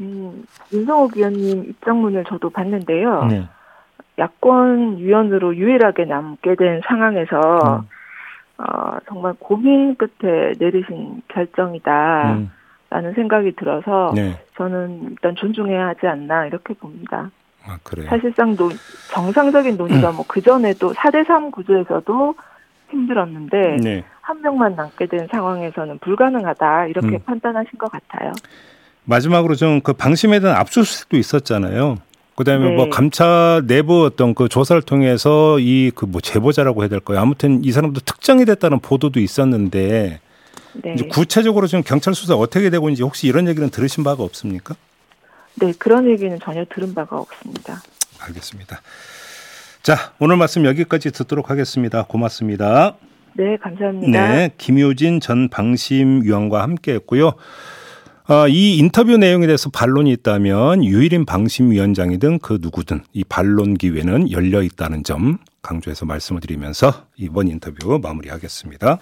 음, 0.00 0.44
윤성옥 0.72 1.16
위원님 1.16 1.64
입장문을 1.68 2.24
저도 2.24 2.48
봤는데요. 2.50 3.26
네. 3.26 3.46
야권 4.18 4.98
위원으로 4.98 5.56
유일하게 5.56 6.06
남게 6.06 6.54
된 6.56 6.80
상황에서 6.86 7.82
음. 7.82 8.62
어, 8.62 8.98
정말 9.08 9.34
고민 9.38 9.94
끝에 9.96 10.52
내리신 10.58 11.22
결정이다. 11.28 12.32
음. 12.32 12.50
라는 12.90 13.14
생각이 13.14 13.54
들어서 13.56 14.12
네. 14.14 14.36
저는 14.56 15.08
일단 15.10 15.34
존중해야 15.36 15.86
하지 15.88 16.06
않나 16.06 16.46
이렇게 16.46 16.74
봅니다. 16.74 17.30
아? 17.64 17.78
사실상 18.08 18.56
노, 18.56 18.68
정상적인 19.12 19.76
논의가 19.76 20.10
음. 20.10 20.16
뭐그 20.16 20.42
전에도 20.42 20.92
4대3 20.92 21.52
구조에서도 21.52 22.34
힘들었는데 22.90 23.76
네. 23.82 24.04
한 24.22 24.42
명만 24.42 24.74
남게 24.74 25.06
된 25.06 25.28
상황에서는 25.30 25.98
불가능하다 25.98 26.86
이렇게 26.86 27.08
음. 27.08 27.18
판단하신 27.24 27.78
것 27.78 27.90
같아요. 27.92 28.32
마지막으로 29.04 29.54
좀 29.54 29.80
그 29.82 29.92
방심에 29.92 30.40
대한 30.40 30.56
압수수색도 30.56 31.16
있었잖아요. 31.16 31.96
그다음에 32.36 32.62
뭐 32.64 32.70
네. 32.70 32.76
뭐 32.76 32.88
감찰 32.88 33.62
내부 33.66 34.04
어떤 34.04 34.34
그 34.34 34.48
조사를 34.48 34.82
통해서 34.82 35.58
이 35.60 35.90
그 35.94 36.06
뭐 36.06 36.20
제보자라고 36.20 36.82
해야 36.82 36.88
될까요? 36.88 37.18
아무튼 37.20 37.62
이 37.64 37.70
사람도 37.70 38.00
특정이 38.00 38.44
됐다는 38.46 38.80
보도도 38.80 39.20
있었는데 39.20 40.20
네. 40.74 40.96
구체적으로 41.10 41.66
지금 41.66 41.82
경찰 41.82 42.14
수사 42.14 42.34
어떻게 42.34 42.70
되고 42.70 42.88
있는지 42.88 43.02
혹시 43.02 43.26
이런 43.26 43.48
얘기는 43.48 43.68
들으신 43.68 44.04
바가 44.04 44.22
없습니까? 44.22 44.74
네, 45.56 45.72
그런 45.78 46.08
얘기는 46.08 46.38
전혀 46.42 46.64
들은 46.64 46.94
바가 46.94 47.18
없습니다. 47.18 47.82
알겠습니다. 48.20 48.80
자, 49.82 50.12
오늘 50.18 50.36
말씀 50.36 50.64
여기까지 50.64 51.10
듣도록 51.10 51.50
하겠습니다. 51.50 52.04
고맙습니다. 52.04 52.96
네, 53.34 53.56
감사합니다. 53.56 54.28
네, 54.28 54.50
김효진 54.58 55.20
전 55.20 55.48
방심 55.48 56.22
위원과 56.22 56.62
함께 56.62 56.92
했고요. 56.94 57.34
어, 58.28 58.46
이 58.46 58.76
인터뷰 58.76 59.16
내용에 59.16 59.46
대해서 59.46 59.70
반론이 59.70 60.12
있다면 60.12 60.84
유일인 60.84 61.24
방심위원장이든 61.24 62.38
그 62.38 62.58
누구든 62.60 63.02
이 63.12 63.24
반론 63.24 63.74
기회는 63.74 64.30
열려 64.30 64.62
있다는 64.62 65.02
점 65.02 65.38
강조해서 65.62 66.06
말씀을 66.06 66.40
드리면서 66.40 67.06
이번 67.16 67.48
인터뷰 67.48 67.98
마무리하겠습니다. 68.00 68.98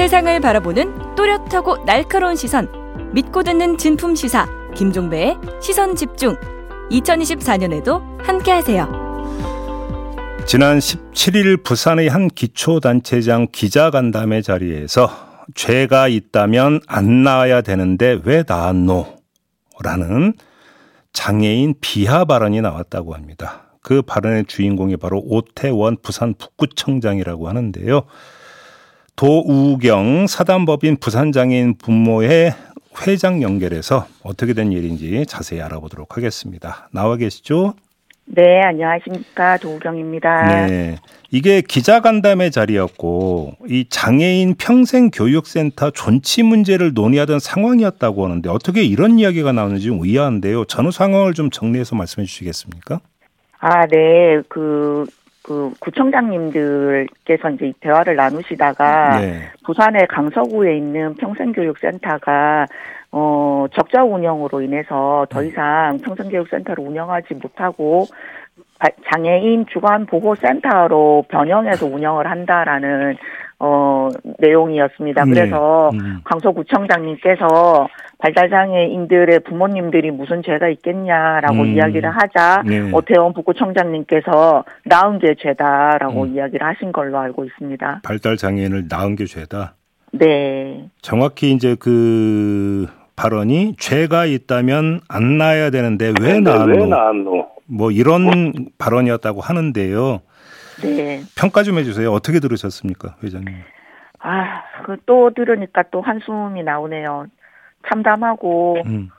세상을 0.00 0.40
바라보는 0.40 1.14
또렷하고 1.14 1.84
날카로운 1.84 2.34
시선 2.34 2.70
믿고 3.12 3.42
듣는 3.42 3.76
진품 3.76 4.14
시사 4.14 4.48
김종배의 4.74 5.36
시선 5.60 5.94
집중 5.94 6.36
2024년에도 6.90 8.00
함께 8.18 8.50
하세요. 8.50 8.88
지난 10.46 10.78
17일 10.78 11.62
부산의 11.62 12.08
한 12.08 12.28
기초단체장 12.28 13.48
기자간담회 13.52 14.40
자리에서 14.40 15.10
죄가 15.54 16.08
있다면 16.08 16.80
안 16.86 17.22
나와야 17.22 17.60
되는데 17.60 18.18
왜 18.24 18.42
나왔노? 18.48 19.18
라는 19.82 20.32
장애인 21.12 21.74
비하 21.82 22.24
발언이 22.24 22.62
나왔다고 22.62 23.12
합니다. 23.12 23.76
그 23.82 24.00
발언의 24.00 24.46
주인공이 24.46 24.96
바로 24.96 25.20
오태원 25.22 25.98
부산 26.00 26.32
북구청장이라고 26.38 27.50
하는데요. 27.50 28.06
도우경 29.16 30.26
사단법인 30.26 30.96
부산장애인 30.96 31.76
분모의 31.78 32.54
회장 33.06 33.42
연결해서 33.42 34.06
어떻게 34.22 34.54
된 34.54 34.72
일인지 34.72 35.24
자세히 35.26 35.60
알아보도록 35.60 36.16
하겠습니다. 36.16 36.88
나와 36.92 37.16
계시죠? 37.16 37.74
네, 38.32 38.60
안녕하십니까. 38.62 39.56
도우경입니다. 39.56 40.66
네. 40.66 40.98
이게 41.32 41.62
기자간담회 41.62 42.50
자리였고, 42.50 43.56
이 43.68 43.86
장애인 43.88 44.54
평생교육센터 44.54 45.90
존치 45.90 46.44
문제를 46.44 46.92
논의하던 46.94 47.40
상황이었다고 47.40 48.24
하는데, 48.24 48.48
어떻게 48.48 48.84
이런 48.84 49.18
이야기가 49.18 49.50
나오는지 49.52 49.86
좀 49.86 49.98
의아한데요. 50.04 50.64
전후 50.66 50.92
상황을 50.92 51.34
좀 51.34 51.50
정리해서 51.50 51.96
말씀해 51.96 52.24
주시겠습니까? 52.26 53.00
아, 53.58 53.86
네. 53.86 54.40
그, 54.48 55.06
그 55.42 55.72
구청장님들께서 55.80 57.50
이제 57.50 57.72
대화를 57.80 58.16
나누시다가 58.16 59.20
네. 59.20 59.40
부산의 59.64 60.06
강서구에 60.08 60.76
있는 60.76 61.14
평생교육센터가 61.14 62.66
어 63.12 63.66
적자 63.72 64.04
운영으로 64.04 64.60
인해서 64.60 65.26
더 65.30 65.40
음. 65.40 65.46
이상 65.46 65.98
평생교육센터를 65.98 66.84
운영하지 66.84 67.34
못하고 67.34 68.06
장애인 69.10 69.66
주간 69.66 70.06
보호 70.06 70.34
센터로 70.34 71.24
변형해서 71.28 71.86
운영을 71.86 72.30
한다라는 72.30 73.16
어 73.58 74.08
내용이었습니다. 74.38 75.24
네. 75.24 75.30
그래서 75.30 75.90
음. 75.94 76.20
강서구청장님께서 76.24 77.88
발달장애인들의 78.20 79.40
부모님들이 79.40 80.10
무슨 80.10 80.42
죄가 80.42 80.68
있겠냐라고 80.68 81.62
음. 81.62 81.74
이야기를 81.74 82.10
하자 82.10 82.62
네. 82.66 82.90
오태원 82.92 83.32
북구청장님께서 83.32 84.64
낳은 84.84 85.18
게 85.18 85.34
죄다라고 85.38 86.24
음. 86.24 86.34
이야기를 86.34 86.66
하신 86.66 86.92
걸로 86.92 87.18
알고 87.18 87.44
있습니다. 87.44 88.00
발달장애인을 88.04 88.86
낳은 88.88 89.16
게 89.16 89.24
죄다. 89.24 89.74
네. 90.12 90.88
정확히 91.02 91.52
이제 91.52 91.76
그 91.78 92.86
발언이 93.16 93.76
죄가 93.78 94.26
있다면 94.26 95.00
안 95.08 95.38
낳아야 95.38 95.70
되는데 95.70 96.12
왜 96.20 96.40
낳았노? 96.40 96.72
왜 96.80 96.86
낳았노? 96.86 97.48
뭐 97.66 97.90
이런 97.90 98.52
발언이었다고 98.78 99.40
하는데요. 99.40 100.20
네. 100.82 101.20
평가 101.36 101.62
좀 101.62 101.78
해주세요. 101.78 102.10
어떻게 102.10 102.40
들으셨습니까, 102.40 103.16
회장님? 103.22 103.54
아, 104.20 104.62
그 104.84 104.96
또 105.06 105.30
들으니까 105.34 105.84
또 105.90 106.00
한숨이 106.00 106.62
나오네요. 106.62 107.26
참담하고 107.88 108.82
음. 108.86 109.10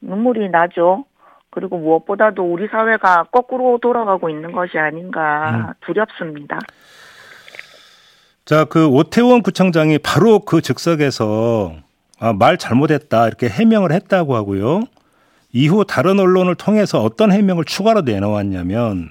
눈물이 0.00 0.50
나죠. 0.50 1.04
그리고 1.50 1.78
무엇보다도 1.78 2.42
우리 2.42 2.68
사회가 2.68 3.24
거꾸로 3.32 3.78
돌아가고 3.78 4.28
있는 4.28 4.52
것이 4.52 4.78
아닌가 4.78 5.50
음. 5.50 5.72
두렵습니다. 5.80 6.58
자, 8.44 8.64
그 8.64 8.86
오태원 8.88 9.42
구청장이 9.42 9.98
바로 9.98 10.40
그 10.40 10.60
즉석에서 10.60 11.74
아, 12.20 12.32
말 12.32 12.56
잘못했다 12.56 13.26
이렇게 13.28 13.48
해명을 13.48 13.92
했다고 13.92 14.34
하고요. 14.34 14.84
이후 15.52 15.84
다른 15.84 16.18
언론을 16.18 16.54
통해서 16.54 17.00
어떤 17.00 17.32
해명을 17.32 17.64
추가로 17.64 18.02
내놓았냐면 18.02 19.10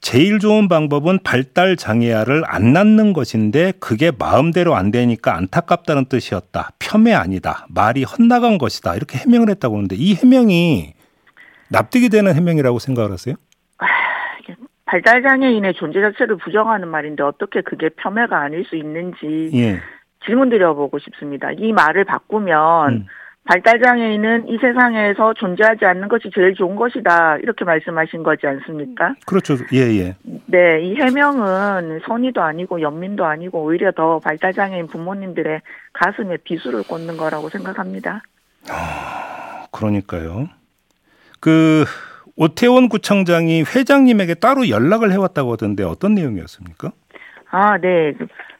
제일 0.00 0.38
좋은 0.38 0.68
방법은 0.68 1.20
발달 1.24 1.76
장애아를 1.76 2.42
안 2.46 2.72
낳는 2.72 3.12
것인데 3.12 3.72
그게 3.80 4.12
마음대로 4.16 4.74
안 4.74 4.90
되니까 4.90 5.36
안타깝다는 5.36 6.06
뜻이었다. 6.06 6.70
폄훼 6.78 7.14
아니다. 7.14 7.66
말이 7.68 8.04
헛나간 8.04 8.58
것이다. 8.58 8.94
이렇게 8.94 9.18
해명을 9.18 9.50
했다고 9.50 9.76
하는데 9.76 9.96
이 9.96 10.14
해명이 10.14 10.94
납득이 11.70 12.08
되는 12.08 12.34
해명이라고 12.34 12.78
생각을 12.78 13.12
하세요? 13.12 13.34
발달 14.86 15.22
장애인의 15.22 15.74
존재 15.74 16.00
자체를 16.00 16.36
부정하는 16.38 16.88
말인데 16.88 17.22
어떻게 17.22 17.60
그게 17.60 17.90
폄훼가 17.90 18.40
아닐 18.40 18.64
수 18.64 18.74
있는지 18.74 19.50
예. 19.52 19.80
질문 20.24 20.48
드려보고 20.48 20.98
싶습니다. 20.98 21.50
이 21.52 21.72
말을 21.72 22.04
바꾸면 22.04 22.92
음. 22.92 23.06
발달장애인은 23.48 24.48
이 24.48 24.58
세상에서 24.58 25.32
존재하지 25.32 25.86
않는 25.86 26.08
것이 26.08 26.30
제일 26.34 26.54
좋은 26.54 26.76
것이다. 26.76 27.38
이렇게 27.38 27.64
말씀하신 27.64 28.22
거지 28.22 28.46
않습니까? 28.46 29.14
그렇죠. 29.26 29.54
예, 29.72 29.78
예. 29.98 30.16
네, 30.44 30.82
이 30.82 30.94
해명은 30.94 32.00
선의도 32.06 32.42
아니고 32.42 32.82
연민도 32.82 33.24
아니고 33.24 33.64
오히려 33.64 33.90
더 33.92 34.18
발달장애인 34.18 34.88
부모님들의 34.88 35.62
가슴에 35.94 36.36
비수를 36.44 36.82
꽂는 36.82 37.16
거라고 37.16 37.48
생각합니다. 37.48 38.22
아, 38.68 39.66
그러니까요. 39.72 40.48
그, 41.40 41.84
오태원 42.36 42.90
구청장이 42.90 43.62
회장님에게 43.62 44.34
따로 44.34 44.68
연락을 44.68 45.10
해왔다고 45.10 45.52
하던데 45.52 45.84
어떤 45.84 46.14
내용이었습니까? 46.14 46.92
아, 47.50 47.78
네. 47.78 48.12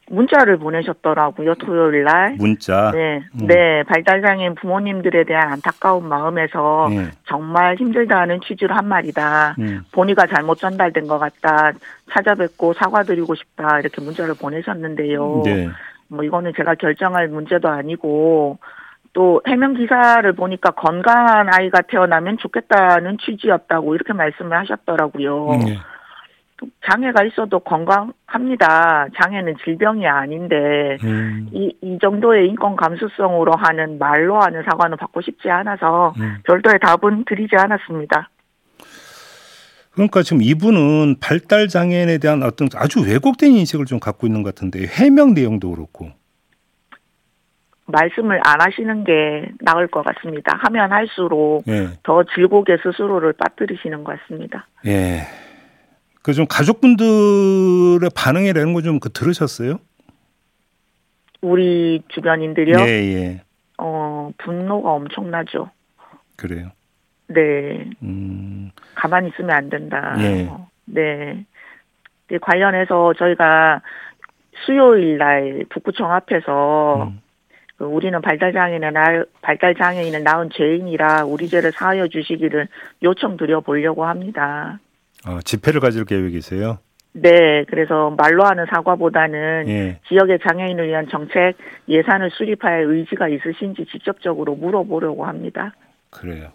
문자를 0.09 0.57
보내셨더라고요 0.57 1.55
토요일 1.55 2.03
날. 2.03 2.35
문자. 2.37 2.91
네, 2.91 3.21
음. 3.39 3.47
네 3.47 3.83
발달장애인 3.83 4.55
부모님들에 4.55 5.23
대한 5.23 5.53
안타까운 5.53 6.07
마음에서 6.07 6.87
네. 6.89 7.11
정말 7.27 7.75
힘들다는 7.75 8.39
취지로 8.41 8.75
한 8.75 8.87
말이다. 8.87 9.55
음. 9.59 9.81
본의가 9.91 10.27
잘못 10.27 10.57
전달된 10.57 11.07
것 11.07 11.19
같다. 11.19 11.73
찾아뵙고 12.11 12.73
사과드리고 12.73 13.35
싶다 13.35 13.79
이렇게 13.79 14.01
문자를 14.01 14.33
보내셨는데요. 14.39 15.43
네. 15.45 15.69
뭐 16.07 16.23
이거는 16.23 16.53
제가 16.57 16.75
결정할 16.75 17.27
문제도 17.27 17.69
아니고 17.69 18.57
또 19.13 19.41
해명 19.47 19.73
기사를 19.75 20.31
보니까 20.33 20.71
건강한 20.71 21.53
아이가 21.53 21.81
태어나면 21.81 22.37
좋겠다는 22.37 23.17
취지였다고 23.19 23.95
이렇게 23.95 24.13
말씀을 24.13 24.57
하셨더라고요. 24.57 25.47
네. 25.65 25.77
장애가 26.89 27.23
있어도 27.25 27.59
건강합니다. 27.59 29.07
장애는 29.21 29.55
질병이 29.63 30.07
아닌데 30.07 30.97
음. 31.03 31.49
이, 31.51 31.75
이 31.81 31.97
정도의 32.01 32.47
인권 32.47 32.75
감수성으로 32.75 33.53
하는 33.55 33.97
말로 33.99 34.39
하는 34.39 34.63
사과는 34.63 34.97
받고 34.97 35.21
싶지 35.21 35.49
않아서 35.49 36.13
음. 36.17 36.37
별도의 36.43 36.79
답은 36.81 37.25
드리지 37.25 37.55
않았습니다. 37.55 38.29
그러니까 39.91 40.21
지금 40.21 40.41
이분은 40.41 41.19
발달 41.19 41.67
장애인에 41.67 42.19
대한 42.19 42.43
어떤 42.43 42.69
아주 42.75 43.01
왜곡된 43.01 43.51
인식을 43.51 43.85
좀 43.85 43.99
갖고 43.99 44.27
있는 44.27 44.43
것 44.43 44.55
같은데 44.55 44.85
해명 44.85 45.33
내용도 45.33 45.71
그렇고 45.71 46.11
말씀을 47.87 48.39
안 48.45 48.61
하시는 48.61 49.03
게 49.03 49.51
나을 49.61 49.87
것 49.87 50.03
같습니다. 50.05 50.57
하면 50.63 50.91
할수록 50.91 51.63
예. 51.67 51.89
더 52.03 52.23
즐겁게 52.35 52.77
스스로를 52.83 53.33
빠뜨리시는 53.33 54.03
것 54.03 54.19
같습니다. 54.19 54.67
예. 54.85 55.23
그 56.21 56.33
좀 56.33 56.45
가족분들의 56.47 58.09
반응이라는 58.15 58.73
거 58.73 58.81
좀 58.81 58.99
그 58.99 59.09
들으셨어요? 59.09 59.79
우리 61.41 62.01
주변인들이요? 62.09 62.77
예, 62.81 62.85
예. 62.87 63.41
어, 63.77 64.31
분노가 64.37 64.91
엄청나죠. 64.91 65.69
그래요? 66.35 66.71
네. 67.27 67.89
음. 68.03 68.71
가만히 68.95 69.29
있으면 69.29 69.51
안 69.51 69.69
된다. 69.69 70.15
예. 70.19 70.49
네. 70.85 71.45
관련해서 72.41 73.13
저희가 73.17 73.81
수요일 74.65 75.17
날 75.17 75.65
북구청 75.69 76.11
앞에서 76.11 77.07
음. 77.09 77.21
그 77.77 77.85
우리는 77.85 78.21
발달장애는 78.21 78.93
나, 78.93 79.23
발달장애인은 79.41 80.23
낳은 80.23 80.49
죄인이라 80.53 81.23
우리 81.23 81.47
죄를 81.47 81.71
사하여 81.71 82.09
주시기를 82.09 82.67
요청드려 83.01 83.61
보려고 83.61 84.05
합니다. 84.05 84.79
어, 85.25 85.39
집회를 85.43 85.81
가질 85.81 86.05
계획이세요? 86.05 86.79
네, 87.11 87.65
그래서 87.67 88.15
말로 88.17 88.45
하는 88.45 88.65
사과보다는 88.73 89.67
예. 89.67 89.99
지역의 90.07 90.39
장애인을 90.47 90.87
위한 90.87 91.07
정책 91.09 91.55
예산을 91.87 92.29
수립할 92.31 92.85
의지가 92.87 93.27
있으신지 93.29 93.85
직접적으로 93.91 94.55
물어보려고 94.55 95.25
합니다. 95.25 95.73
그래요. 96.11 96.51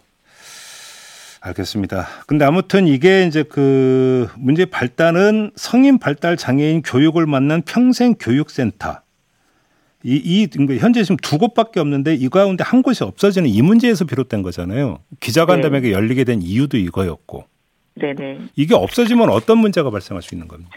알겠습니다. 1.41 2.07
근데 2.25 2.43
아무튼 2.43 2.87
이게 2.87 3.25
이제 3.25 3.43
그 3.43 4.27
문제 4.37 4.65
발단은 4.65 5.51
성인 5.55 5.99
발달 5.99 6.37
장애인 6.37 6.81
교육을 6.81 7.27
맡는 7.27 7.61
평생 7.63 8.15
교육센터. 8.15 9.01
이, 10.03 10.15
이 10.23 10.47
현재 10.79 11.03
지금 11.03 11.17
두 11.17 11.37
곳밖에 11.37 11.79
없는데 11.79 12.15
이 12.15 12.29
가운데 12.29 12.63
한 12.63 12.81
곳이 12.81 13.03
없어지는 13.03 13.49
이 13.49 13.61
문제에서 13.61 14.05
비롯된 14.05 14.41
거잖아요. 14.41 14.99
기자간담회가 15.19 15.87
네. 15.87 15.91
열리게 15.93 16.23
된 16.23 16.41
이유도 16.41 16.77
이거였고. 16.77 17.45
네네. 17.95 18.39
이게 18.55 18.75
없어지면 18.75 19.29
어떤 19.29 19.57
문제가 19.57 19.89
발생할 19.89 20.21
수 20.21 20.35
있는 20.35 20.47
겁니까? 20.47 20.71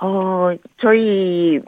어, 0.00 0.54
저희 0.78 1.60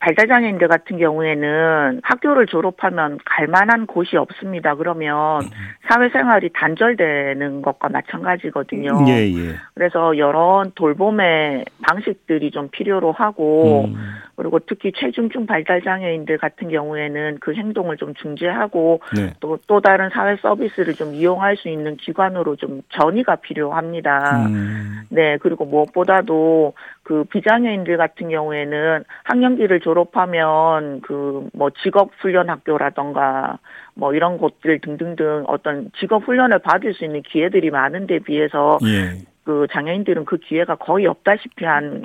발달장애인들 0.00 0.66
같은 0.68 0.98
경우에는 0.98 2.00
학교를 2.02 2.46
졸업하면 2.46 3.18
갈 3.24 3.46
만한 3.46 3.86
곳이 3.86 4.16
없습니다. 4.16 4.74
그러면 4.74 5.42
음. 5.42 5.48
사회생활이 5.88 6.50
단절되는 6.54 7.60
것과 7.60 7.90
마찬가지거든요. 7.90 9.04
예, 9.08 9.30
예. 9.30 9.56
그래서 9.74 10.16
여러 10.16 10.64
돌봄의 10.74 11.66
방식들이 11.82 12.50
좀 12.50 12.68
필요로 12.70 13.12
하고 13.12 13.84
음. 13.88 13.96
그리고 14.40 14.58
특히 14.60 14.90
체중증 14.96 15.44
발달 15.44 15.82
장애인들 15.82 16.38
같은 16.38 16.70
경우에는 16.70 17.36
그 17.40 17.52
행동을 17.52 17.98
좀 17.98 18.14
중재하고 18.14 19.02
네. 19.14 19.34
또, 19.40 19.58
또 19.66 19.82
다른 19.82 20.08
사회 20.08 20.36
서비스를 20.36 20.94
좀 20.94 21.14
이용할 21.14 21.58
수 21.58 21.68
있는 21.68 21.98
기관으로 21.98 22.56
좀 22.56 22.80
전이가 22.88 23.36
필요합니다. 23.36 24.46
음. 24.46 25.02
네, 25.10 25.36
그리고 25.42 25.66
무엇보다도 25.66 26.72
그 27.02 27.24
비장애인들 27.24 27.98
같은 27.98 28.30
경우에는 28.30 29.04
학년기를 29.24 29.80
졸업하면 29.80 31.02
그 31.02 31.50
뭐 31.52 31.70
직업 31.82 32.10
훈련 32.18 32.48
학교라던가 32.48 33.58
뭐 33.94 34.14
이런 34.14 34.38
곳들 34.38 34.80
등등등 34.80 35.44
어떤 35.46 35.90
직업 35.98 36.26
훈련을 36.26 36.60
받을 36.60 36.94
수 36.94 37.04
있는 37.04 37.22
기회들이 37.22 37.70
많은 37.70 38.06
데 38.06 38.18
비해서 38.18 38.78
예. 38.84 39.18
그 39.44 39.66
장애인들은 39.72 40.24
그 40.24 40.38
기회가 40.38 40.76
거의 40.76 41.06
없다시피 41.06 41.64
한 41.64 42.04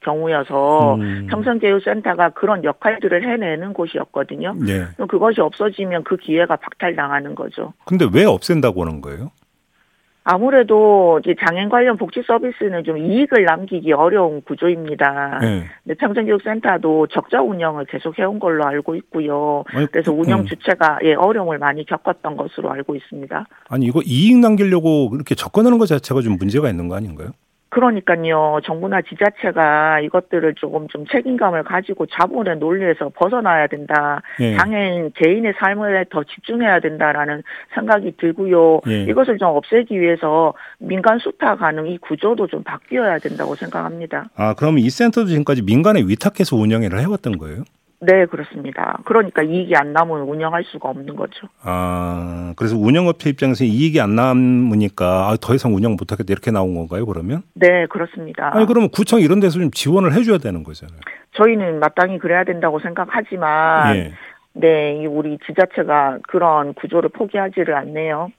경우여서 0.00 0.94
음. 0.96 1.26
평생교육센터가 1.30 2.30
그런 2.30 2.64
역할들을 2.64 3.22
해내는 3.22 3.72
곳이었거든요. 3.72 4.54
네. 4.54 4.84
그것이 5.08 5.40
없어지면 5.40 6.04
그 6.04 6.16
기회가 6.16 6.56
박탈당하는 6.56 7.34
거죠. 7.34 7.72
근데 7.84 8.06
왜 8.12 8.24
없앤다고 8.24 8.82
하는 8.82 9.00
거예요? 9.00 9.30
아무래도 10.30 11.18
이제 11.24 11.34
장애인 11.42 11.70
관련 11.70 11.96
복지 11.96 12.22
서비스는 12.26 12.84
좀 12.84 12.98
이익을 12.98 13.44
남기기 13.44 13.94
어려운 13.94 14.42
구조입니다. 14.42 15.38
네. 15.40 15.64
근데 15.82 15.94
평생교육센터도 15.98 17.06
적자 17.06 17.40
운영을 17.40 17.86
계속 17.86 18.18
해온 18.18 18.38
걸로 18.38 18.66
알고 18.66 18.94
있고요. 18.96 19.64
아니, 19.68 19.86
그래서 19.86 20.12
운영 20.12 20.40
음. 20.40 20.46
주체가 20.46 20.98
예, 21.04 21.14
어려움을 21.14 21.56
많이 21.56 21.86
겪었던 21.86 22.36
것으로 22.36 22.70
알고 22.70 22.94
있습니다. 22.94 23.46
아니 23.70 23.86
이거 23.86 24.02
이익 24.04 24.36
남기려고 24.36 25.12
이렇게 25.14 25.34
접근하는 25.34 25.78
것 25.78 25.86
자체가 25.86 26.20
좀 26.20 26.36
문제가 26.36 26.68
있는 26.68 26.88
거 26.88 26.96
아닌가요? 26.96 27.30
그러니까요. 27.70 28.60
정부나 28.64 29.02
지자체가 29.02 30.00
이것들을 30.00 30.54
조금 30.54 30.88
좀 30.88 31.06
책임감을 31.06 31.64
가지고 31.64 32.06
자본의 32.06 32.58
논리에서 32.58 33.10
벗어나야 33.14 33.66
된다. 33.66 34.22
예. 34.40 34.56
장애인 34.56 35.12
개인의 35.14 35.54
삶에 35.58 36.04
더 36.10 36.24
집중해야 36.24 36.80
된다라는 36.80 37.42
생각이 37.74 38.16
들고요. 38.16 38.80
예. 38.88 39.02
이것을 39.04 39.38
좀 39.38 39.48
없애기 39.48 40.00
위해서 40.00 40.54
민간 40.78 41.18
수타 41.18 41.56
가능 41.56 41.86
이 41.86 41.98
구조도 41.98 42.46
좀 42.46 42.62
바뀌어야 42.62 43.18
된다고 43.18 43.54
생각합니다. 43.54 44.30
아, 44.36 44.54
그럼 44.54 44.78
이 44.78 44.88
센터도 44.88 45.28
지금까지 45.28 45.62
민간에 45.62 46.00
위탁해서 46.00 46.56
운영을 46.56 46.98
해왔던 46.98 47.38
거예요? 47.38 47.64
네, 48.00 48.26
그렇습니다. 48.26 48.98
그러니까 49.04 49.42
이익이 49.42 49.74
안 49.74 49.92
남으면 49.92 50.28
운영할 50.28 50.64
수가 50.64 50.88
없는 50.90 51.16
거죠. 51.16 51.48
아, 51.62 52.52
그래서 52.56 52.76
운영업체 52.76 53.28
입장에서 53.30 53.64
이익이 53.64 54.00
안 54.00 54.14
남으니까 54.14 55.28
아, 55.28 55.36
더 55.40 55.54
이상 55.54 55.74
운영 55.74 55.96
못하겠다 55.98 56.32
이렇게 56.32 56.50
나온 56.52 56.74
건가요, 56.74 57.06
그러면? 57.06 57.42
네, 57.54 57.86
그렇습니다. 57.86 58.56
아니, 58.56 58.66
그러면 58.66 58.90
구청 58.90 59.20
이런 59.20 59.40
데서 59.40 59.58
좀 59.58 59.70
지원을 59.72 60.12
해줘야 60.12 60.38
되는 60.38 60.62
거잖아요. 60.62 61.00
저희는 61.32 61.80
마땅히 61.80 62.18
그래야 62.18 62.44
된다고 62.44 62.78
생각하지만, 62.78 63.96
예. 63.96 64.12
네, 64.52 65.06
우리 65.06 65.38
지자체가 65.46 66.18
그런 66.28 66.74
구조를 66.74 67.10
포기하지를 67.10 67.74
않네요. 67.74 68.30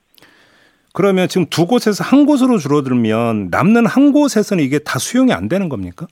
그러면 0.94 1.28
지금 1.28 1.46
두 1.50 1.68
곳에서 1.68 2.04
한 2.04 2.26
곳으로 2.26 2.58
줄어들면 2.58 3.50
남는 3.52 3.86
한 3.86 4.12
곳에서는 4.12 4.64
이게 4.64 4.80
다 4.80 5.00
수용이 5.00 5.34
안 5.34 5.48
되는 5.48 5.70
겁니까? 5.70 6.08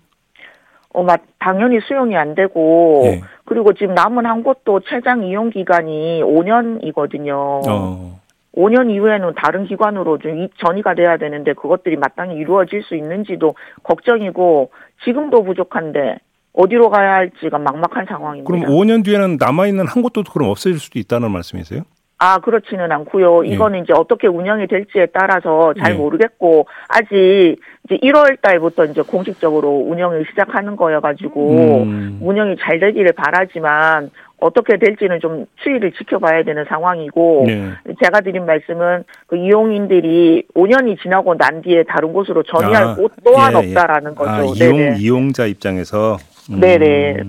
어, 0.98 1.04
맞, 1.04 1.22
당연히 1.38 1.80
수용이 1.80 2.18
안 2.18 2.34
되고, 2.34 3.02
네. 3.04 3.22
그리고 3.46 3.72
지금 3.74 3.94
남은 3.94 4.26
한 4.26 4.42
곳도 4.42 4.80
최장 4.80 5.24
이용 5.24 5.52
기간이 5.52 6.24
5년이거든요. 6.24 7.62
어. 7.70 8.20
5년 8.56 8.90
이후에는 8.90 9.36
다른 9.36 9.68
기관으로 9.68 10.18
좀 10.18 10.48
전이가 10.58 10.96
돼야 10.96 11.18
되는데 11.18 11.54
그것들이 11.54 11.98
마땅히 11.98 12.38
이루어질 12.38 12.82
수 12.82 12.96
있는지도 12.96 13.54
걱정이고 13.84 14.72
지금도 15.06 15.44
부족한데 15.44 16.18
어디로 16.54 16.90
가야 16.90 17.14
할지가 17.14 17.60
막막한 17.60 18.08
상황입니다. 18.08 18.52
그럼 18.52 18.64
5년 18.64 19.06
뒤에는 19.06 19.38
남아 19.40 19.68
있는 19.68 19.86
한 19.86 20.02
곳도 20.02 20.24
그럼 20.24 20.50
없어질 20.50 20.80
수도 20.80 20.98
있다는 20.98 21.30
말씀이세요? 21.30 21.84
아, 22.20 22.40
그렇지는 22.40 22.92
않고요. 22.92 23.46
예. 23.46 23.50
이거는 23.50 23.80
예. 23.80 23.84
이제 23.84 23.94
어떻게 23.94 24.28
운영이 24.28 24.68
될지에 24.68 25.08
따라서 25.14 25.74
잘 25.80 25.94
예. 25.94 25.96
모르겠고 25.98 26.66
아직 26.88 27.58
이제 27.86 27.98
1월 28.02 28.42
달부터 28.42 28.86
이제 28.86 29.02
공식적으로 29.02 29.70
운영을 29.88 30.26
시작하는 30.30 30.76
거여 30.76 31.00
가지고 31.00 31.84
음. 31.84 32.20
운영이 32.22 32.58
잘 32.60 32.80
되기를 32.80 33.14
바라지만 33.14 34.10
어떻게 34.40 34.78
될지는 34.78 35.20
좀 35.20 35.46
추이를 35.64 35.92
지켜봐야 35.94 36.44
되는 36.44 36.66
상황이고 36.66 37.44
네. 37.48 37.72
제가 38.04 38.22
드린 38.22 38.46
말씀은 38.46 39.04
그 39.28 39.36
이용인들이 39.36 40.46
5년이 40.56 41.02
지나고 41.02 41.36
난 41.36 41.62
뒤에 41.62 41.84
다른 41.84 42.14
곳으로 42.14 42.44
전이할 42.44 42.84
아, 42.84 42.96
곳 42.96 43.12
또한 43.24 43.54
예, 43.54 43.58
예. 43.58 43.70
없다라는 43.70 44.16
거죠. 44.16 44.30
아, 44.30 44.42
이용 44.42 44.78
네네. 44.78 44.98
이용자 45.00 45.46
입장에서 45.46 46.18
음, 46.52 46.60
네네. 46.60 47.24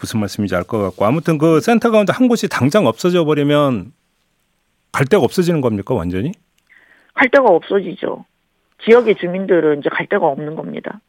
무슨 0.00 0.20
말씀인지 0.20 0.54
알 0.54 0.64
것 0.64 0.78
같고 0.78 1.04
아무튼 1.04 1.38
그 1.38 1.60
센터 1.60 1.90
가운데 1.90 2.12
한 2.12 2.28
곳이 2.28 2.48
당장 2.48 2.86
없어져 2.86 3.24
버리면 3.24 3.92
갈 4.92 5.06
데가 5.06 5.22
없어지는 5.22 5.60
겁니까 5.60 5.94
완전히? 5.94 6.32
갈 7.14 7.28
데가 7.28 7.44
없어지죠. 7.48 8.24
지역의 8.84 9.16
주민들은 9.16 9.80
이제 9.80 9.88
갈 9.90 10.06
데가 10.06 10.26
없는 10.26 10.54
겁니다. 10.54 11.00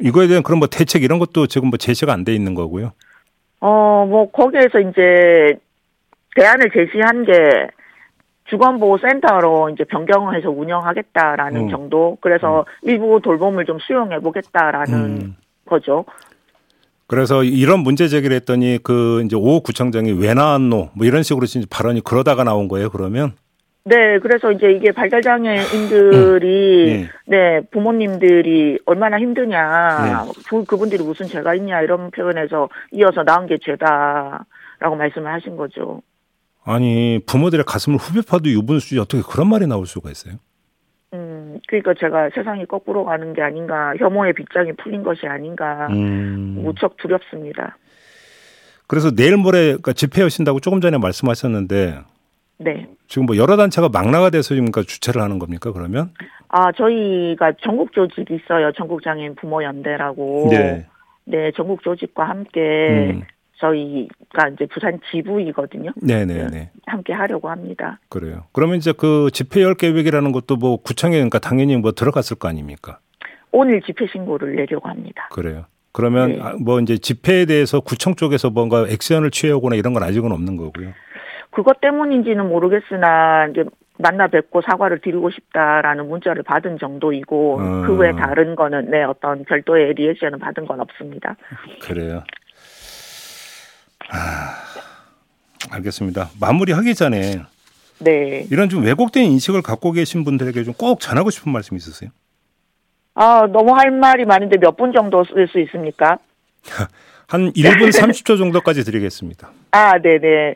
이거에 0.00 0.28
대한 0.28 0.42
그런 0.42 0.58
뭐 0.58 0.68
대책 0.68 1.02
이런 1.02 1.18
것도 1.18 1.46
지금 1.46 1.68
뭐 1.68 1.76
제시가 1.76 2.12
안 2.12 2.24
돼 2.24 2.34
있는 2.34 2.54
거고요. 2.54 2.92
어, 3.62 4.06
뭐, 4.08 4.30
거기에서 4.30 4.80
이제 4.80 5.58
대안을 6.34 6.70
제시한 6.72 7.24
게 7.24 7.32
주건보호센터로 8.46 9.68
이제 9.70 9.84
변경을 9.84 10.34
해서 10.34 10.48
운영하겠다라는 10.50 11.62
음. 11.62 11.70
정도. 11.70 12.16
그래서 12.22 12.60
음. 12.60 12.88
일부 12.88 13.20
돌봄을 13.22 13.66
좀 13.66 13.78
수용해 13.80 14.20
보겠다라는 14.20 14.94
음. 14.94 15.36
거죠. 15.66 16.06
그래서 17.10 17.42
이런 17.42 17.80
문제 17.80 18.06
제기를 18.06 18.36
했더니 18.36 18.78
그 18.84 19.20
이제 19.24 19.34
오 19.34 19.60
구청장이 19.60 20.12
왜 20.12 20.32
나왔노 20.32 20.90
뭐 20.94 21.06
이런 21.06 21.24
식으로 21.24 21.44
진짜 21.46 21.66
발언이 21.68 22.02
그러다가 22.02 22.44
나온 22.44 22.68
거예요 22.68 22.88
그러면 22.88 23.32
네, 23.82 24.20
그래서 24.20 24.52
이제 24.52 24.70
이게 24.70 24.92
발달장애인들이 24.92 26.92
음. 26.92 27.08
네. 27.26 27.28
네. 27.36 27.60
부모님들이 27.72 28.78
얼마나 28.84 29.18
힘드냐, 29.18 30.04
네. 30.04 30.12
그, 30.48 30.64
그분들이 30.64 31.02
무슨 31.02 31.26
죄가 31.26 31.56
있냐 31.56 31.80
이런 31.80 32.12
표현에서 32.12 32.68
이어서 32.92 33.24
나온 33.24 33.48
게 33.48 33.56
죄다 33.60 34.44
라고 34.78 34.94
말씀을 34.94 35.32
하신 35.32 35.56
거죠. 35.56 36.02
아니 36.62 37.18
부모들의 37.26 37.64
가슴을 37.64 37.98
후벼 37.98 38.20
파도 38.28 38.50
유분수지 38.50 39.00
어떻게 39.00 39.20
그런 39.28 39.48
말이 39.48 39.66
나올 39.66 39.86
수가 39.86 40.10
있어요? 40.10 40.34
음, 41.50 41.60
그러니까 41.68 41.94
제가 41.94 42.30
세상이 42.34 42.66
거꾸로 42.66 43.04
가는 43.04 43.32
게 43.32 43.42
아닌가, 43.42 43.94
혐오의 43.98 44.32
빗장이 44.34 44.72
풀린 44.74 45.02
것이 45.02 45.26
아닌가, 45.26 45.88
음. 45.90 46.60
무척 46.62 46.96
두렵습니다. 46.96 47.76
그래서 48.86 49.10
내일 49.10 49.36
모레 49.36 49.66
그러니까 49.66 49.92
집회 49.92 50.22
여신다고 50.22 50.58
조금 50.60 50.80
전에 50.80 50.98
말씀하셨는데 50.98 52.00
네. 52.58 52.86
지금 53.06 53.26
뭐 53.26 53.36
여러 53.36 53.56
단체가 53.56 53.88
망라가 53.88 54.30
돼서 54.30 54.48
지금 54.48 54.70
그러니까 54.70 54.82
주최를 54.82 55.22
하는 55.22 55.38
겁니까 55.38 55.72
그러면? 55.72 56.10
아 56.48 56.72
저희가 56.72 57.52
전국 57.62 57.92
조직이 57.92 58.34
있어요. 58.34 58.72
전국 58.72 59.02
장애인 59.02 59.36
부모 59.36 59.62
연대라고. 59.62 60.48
네. 60.50 60.86
네, 61.24 61.52
전국 61.54 61.82
조직과 61.82 62.28
함께 62.28 62.60
음. 63.14 63.22
저희가 63.60 64.48
이제 64.54 64.66
부산 64.66 64.98
지부이거든요. 65.10 65.92
네네네. 66.02 66.48
네, 66.50 66.70
함께 66.86 67.12
하려고 67.12 67.50
합니다. 67.50 67.98
그래요. 68.08 68.44
그러면 68.52 68.76
이제 68.76 68.92
그 68.92 69.30
집회 69.32 69.62
열 69.62 69.74
계획이라는 69.74 70.32
것도 70.32 70.56
뭐 70.56 70.76
구청에 70.78 71.16
그러니까 71.16 71.38
당연히 71.38 71.76
뭐 71.76 71.92
들어갔을 71.92 72.38
거 72.38 72.48
아닙니까? 72.48 72.98
오늘 73.52 73.80
집회 73.82 74.06
신고를 74.06 74.56
내려고 74.56 74.88
합니다. 74.88 75.28
그래요. 75.30 75.64
그러면 75.92 76.30
네. 76.30 76.40
아, 76.40 76.54
뭐 76.60 76.80
이제 76.80 76.98
집회에 76.98 77.46
대해서 77.46 77.80
구청 77.80 78.14
쪽에서 78.14 78.50
뭔가 78.50 78.86
액션을 78.88 79.30
취해오거나 79.30 79.76
이런 79.76 79.92
건 79.92 80.02
아직은 80.02 80.30
없는 80.32 80.56
거고요. 80.56 80.92
그것 81.50 81.80
때문인지는 81.80 82.48
모르겠으나 82.48 83.48
이제 83.48 83.64
만나 83.98 84.28
뵙고 84.28 84.62
사과를 84.62 85.00
드리고 85.00 85.30
싶다라는 85.30 86.08
문자를 86.08 86.42
받은 86.42 86.78
정도이고 86.78 87.60
어. 87.60 87.82
그외 87.86 88.12
다른 88.12 88.54
거는 88.56 88.90
네 88.90 89.02
어떤 89.02 89.44
별도의 89.44 89.94
리액션을 89.94 90.38
받은 90.38 90.66
건 90.66 90.80
없습니다. 90.80 91.36
그래요. 91.82 92.22
아, 94.12 94.54
알겠습니다. 95.70 96.30
마무리하기 96.40 96.94
전에 96.94 97.42
네 97.98 98.46
이런 98.50 98.68
좀 98.68 98.82
왜곡된 98.84 99.24
인식을 99.24 99.62
갖고 99.62 99.92
계신 99.92 100.24
분들에게 100.24 100.64
좀 100.64 100.74
꼭 100.78 101.00
전하고 101.00 101.30
싶은 101.30 101.52
말씀 101.52 101.76
있으세요? 101.76 102.10
아 103.14 103.46
너무 103.52 103.74
할 103.74 103.90
말이 103.90 104.24
많은데 104.24 104.56
몇 104.58 104.76
분 104.76 104.92
정도 104.92 105.24
쓸 105.24 105.46
수 105.48 105.60
있습니까? 105.60 106.18
한 107.28 107.52
1분 107.52 107.90
30초 107.90 108.38
정도까지 108.38 108.84
드리겠습니다. 108.84 109.50
아, 109.72 109.98
네네. 109.98 110.54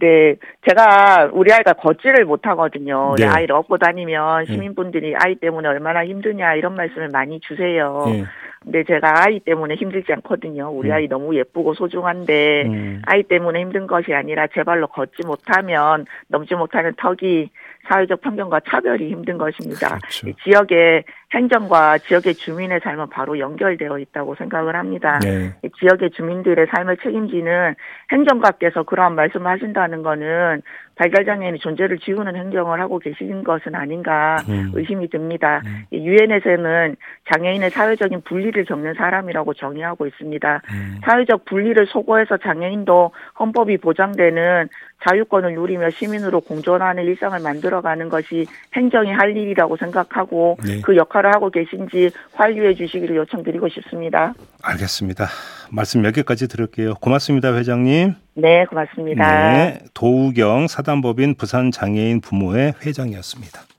네, 0.00 0.34
제가 0.66 1.28
우리 1.32 1.52
아이가 1.52 1.74
걷지를 1.74 2.24
못하거든요. 2.24 3.14
네. 3.18 3.26
아이를 3.26 3.54
업고 3.54 3.76
다니면 3.78 4.44
네. 4.46 4.52
시민분들이 4.54 5.14
아이 5.14 5.34
때문에 5.36 5.68
얼마나 5.68 6.04
힘드냐 6.04 6.54
이런 6.54 6.74
말씀을 6.74 7.10
많이 7.10 7.38
주세요. 7.40 8.04
네. 8.06 8.24
근데 8.62 8.84
제가 8.84 9.24
아이 9.24 9.40
때문에 9.40 9.74
힘들지 9.74 10.12
않거든요. 10.12 10.68
우리 10.70 10.90
음. 10.90 10.92
아이 10.92 11.08
너무 11.08 11.34
예쁘고 11.34 11.72
소중한데 11.74 12.62
음. 12.66 13.02
아이 13.06 13.22
때문에 13.22 13.60
힘든 13.60 13.86
것이 13.86 14.12
아니라 14.12 14.46
제 14.48 14.62
발로 14.62 14.86
걷지 14.86 15.26
못하면 15.26 16.04
넘지 16.28 16.54
못하는 16.54 16.92
턱이 16.96 17.48
사회적 17.88 18.20
편견과 18.20 18.60
차별이 18.68 19.10
힘든 19.10 19.38
것입니다. 19.38 19.98
그렇죠. 19.98 20.32
지역의 20.44 21.04
행정과 21.32 21.98
지역의 21.98 22.34
주민의 22.34 22.80
삶은 22.82 23.08
바로 23.10 23.38
연결되어 23.38 23.98
있다고 23.98 24.34
생각을 24.34 24.74
합니다. 24.74 25.18
네. 25.20 25.52
지역의 25.78 26.10
주민들의 26.10 26.66
삶을 26.74 26.96
책임지는 26.98 27.74
행정가께서 28.10 28.82
그러한 28.82 29.14
말씀을 29.14 29.46
하신다는 29.50 30.02
것은 30.02 30.62
발달장애인의 30.96 31.60
존재를 31.60 31.98
지우는 31.98 32.36
행정을 32.36 32.80
하고 32.80 32.98
계신 32.98 33.42
것은 33.42 33.74
아닌가 33.74 34.36
음. 34.48 34.70
의심이 34.74 35.08
듭니다. 35.08 35.62
음. 35.64 35.84
유엔에서는 35.92 36.96
장애인의 37.32 37.70
사회적인 37.70 38.22
분리를 38.22 38.62
겪는 38.64 38.94
사람이라고 38.94 39.54
정의하고 39.54 40.06
있습니다. 40.06 40.62
음. 40.72 41.00
사회적 41.04 41.46
분리를 41.46 41.86
소거해서 41.86 42.36
장애인도 42.36 43.12
헌법이 43.38 43.78
보장되는 43.78 44.68
자유권을 45.08 45.54
누리며 45.54 45.90
시민으로 45.90 46.40
공존하는 46.40 47.04
일상을 47.04 47.38
만들어가는 47.38 48.08
것이 48.08 48.46
행정이 48.74 49.10
할 49.10 49.36
일이라고 49.36 49.76
생각하고 49.76 50.58
네. 50.64 50.80
그 50.82 50.96
역할을 50.96 51.34
하고 51.34 51.50
계신지 51.50 52.10
환류해 52.34 52.74
주시기를 52.74 53.16
요청드리고 53.16 53.68
싶습니다. 53.68 54.34
알겠습니다. 54.62 55.26
말씀 55.70 56.02
몇 56.02 56.12
개까지 56.12 56.48
들을게요. 56.48 56.94
고맙습니다, 56.94 57.54
회장님. 57.54 58.14
네, 58.34 58.64
고맙습니다. 58.66 59.52
네, 59.52 59.78
도우경 59.94 60.66
사단법인 60.68 61.34
부산장애인 61.36 62.20
부모회 62.20 62.74
회장이었습니다. 62.84 63.69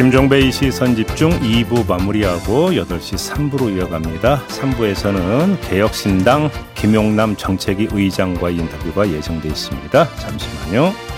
김종배의 0.00 0.50
시선 0.50 0.96
집중 0.96 1.28
2부 1.40 1.86
마무리하고 1.86 2.70
8시 2.70 3.50
3부로 3.50 3.76
이어갑니다. 3.76 4.46
3부에서는 4.46 5.60
개혁신당 5.68 6.50
김용남 6.74 7.36
정책위 7.36 7.88
의장과 7.92 8.48
인터뷰가 8.48 9.06
예정돼 9.06 9.48
있습니다. 9.48 10.16
잠시만요. 10.16 11.09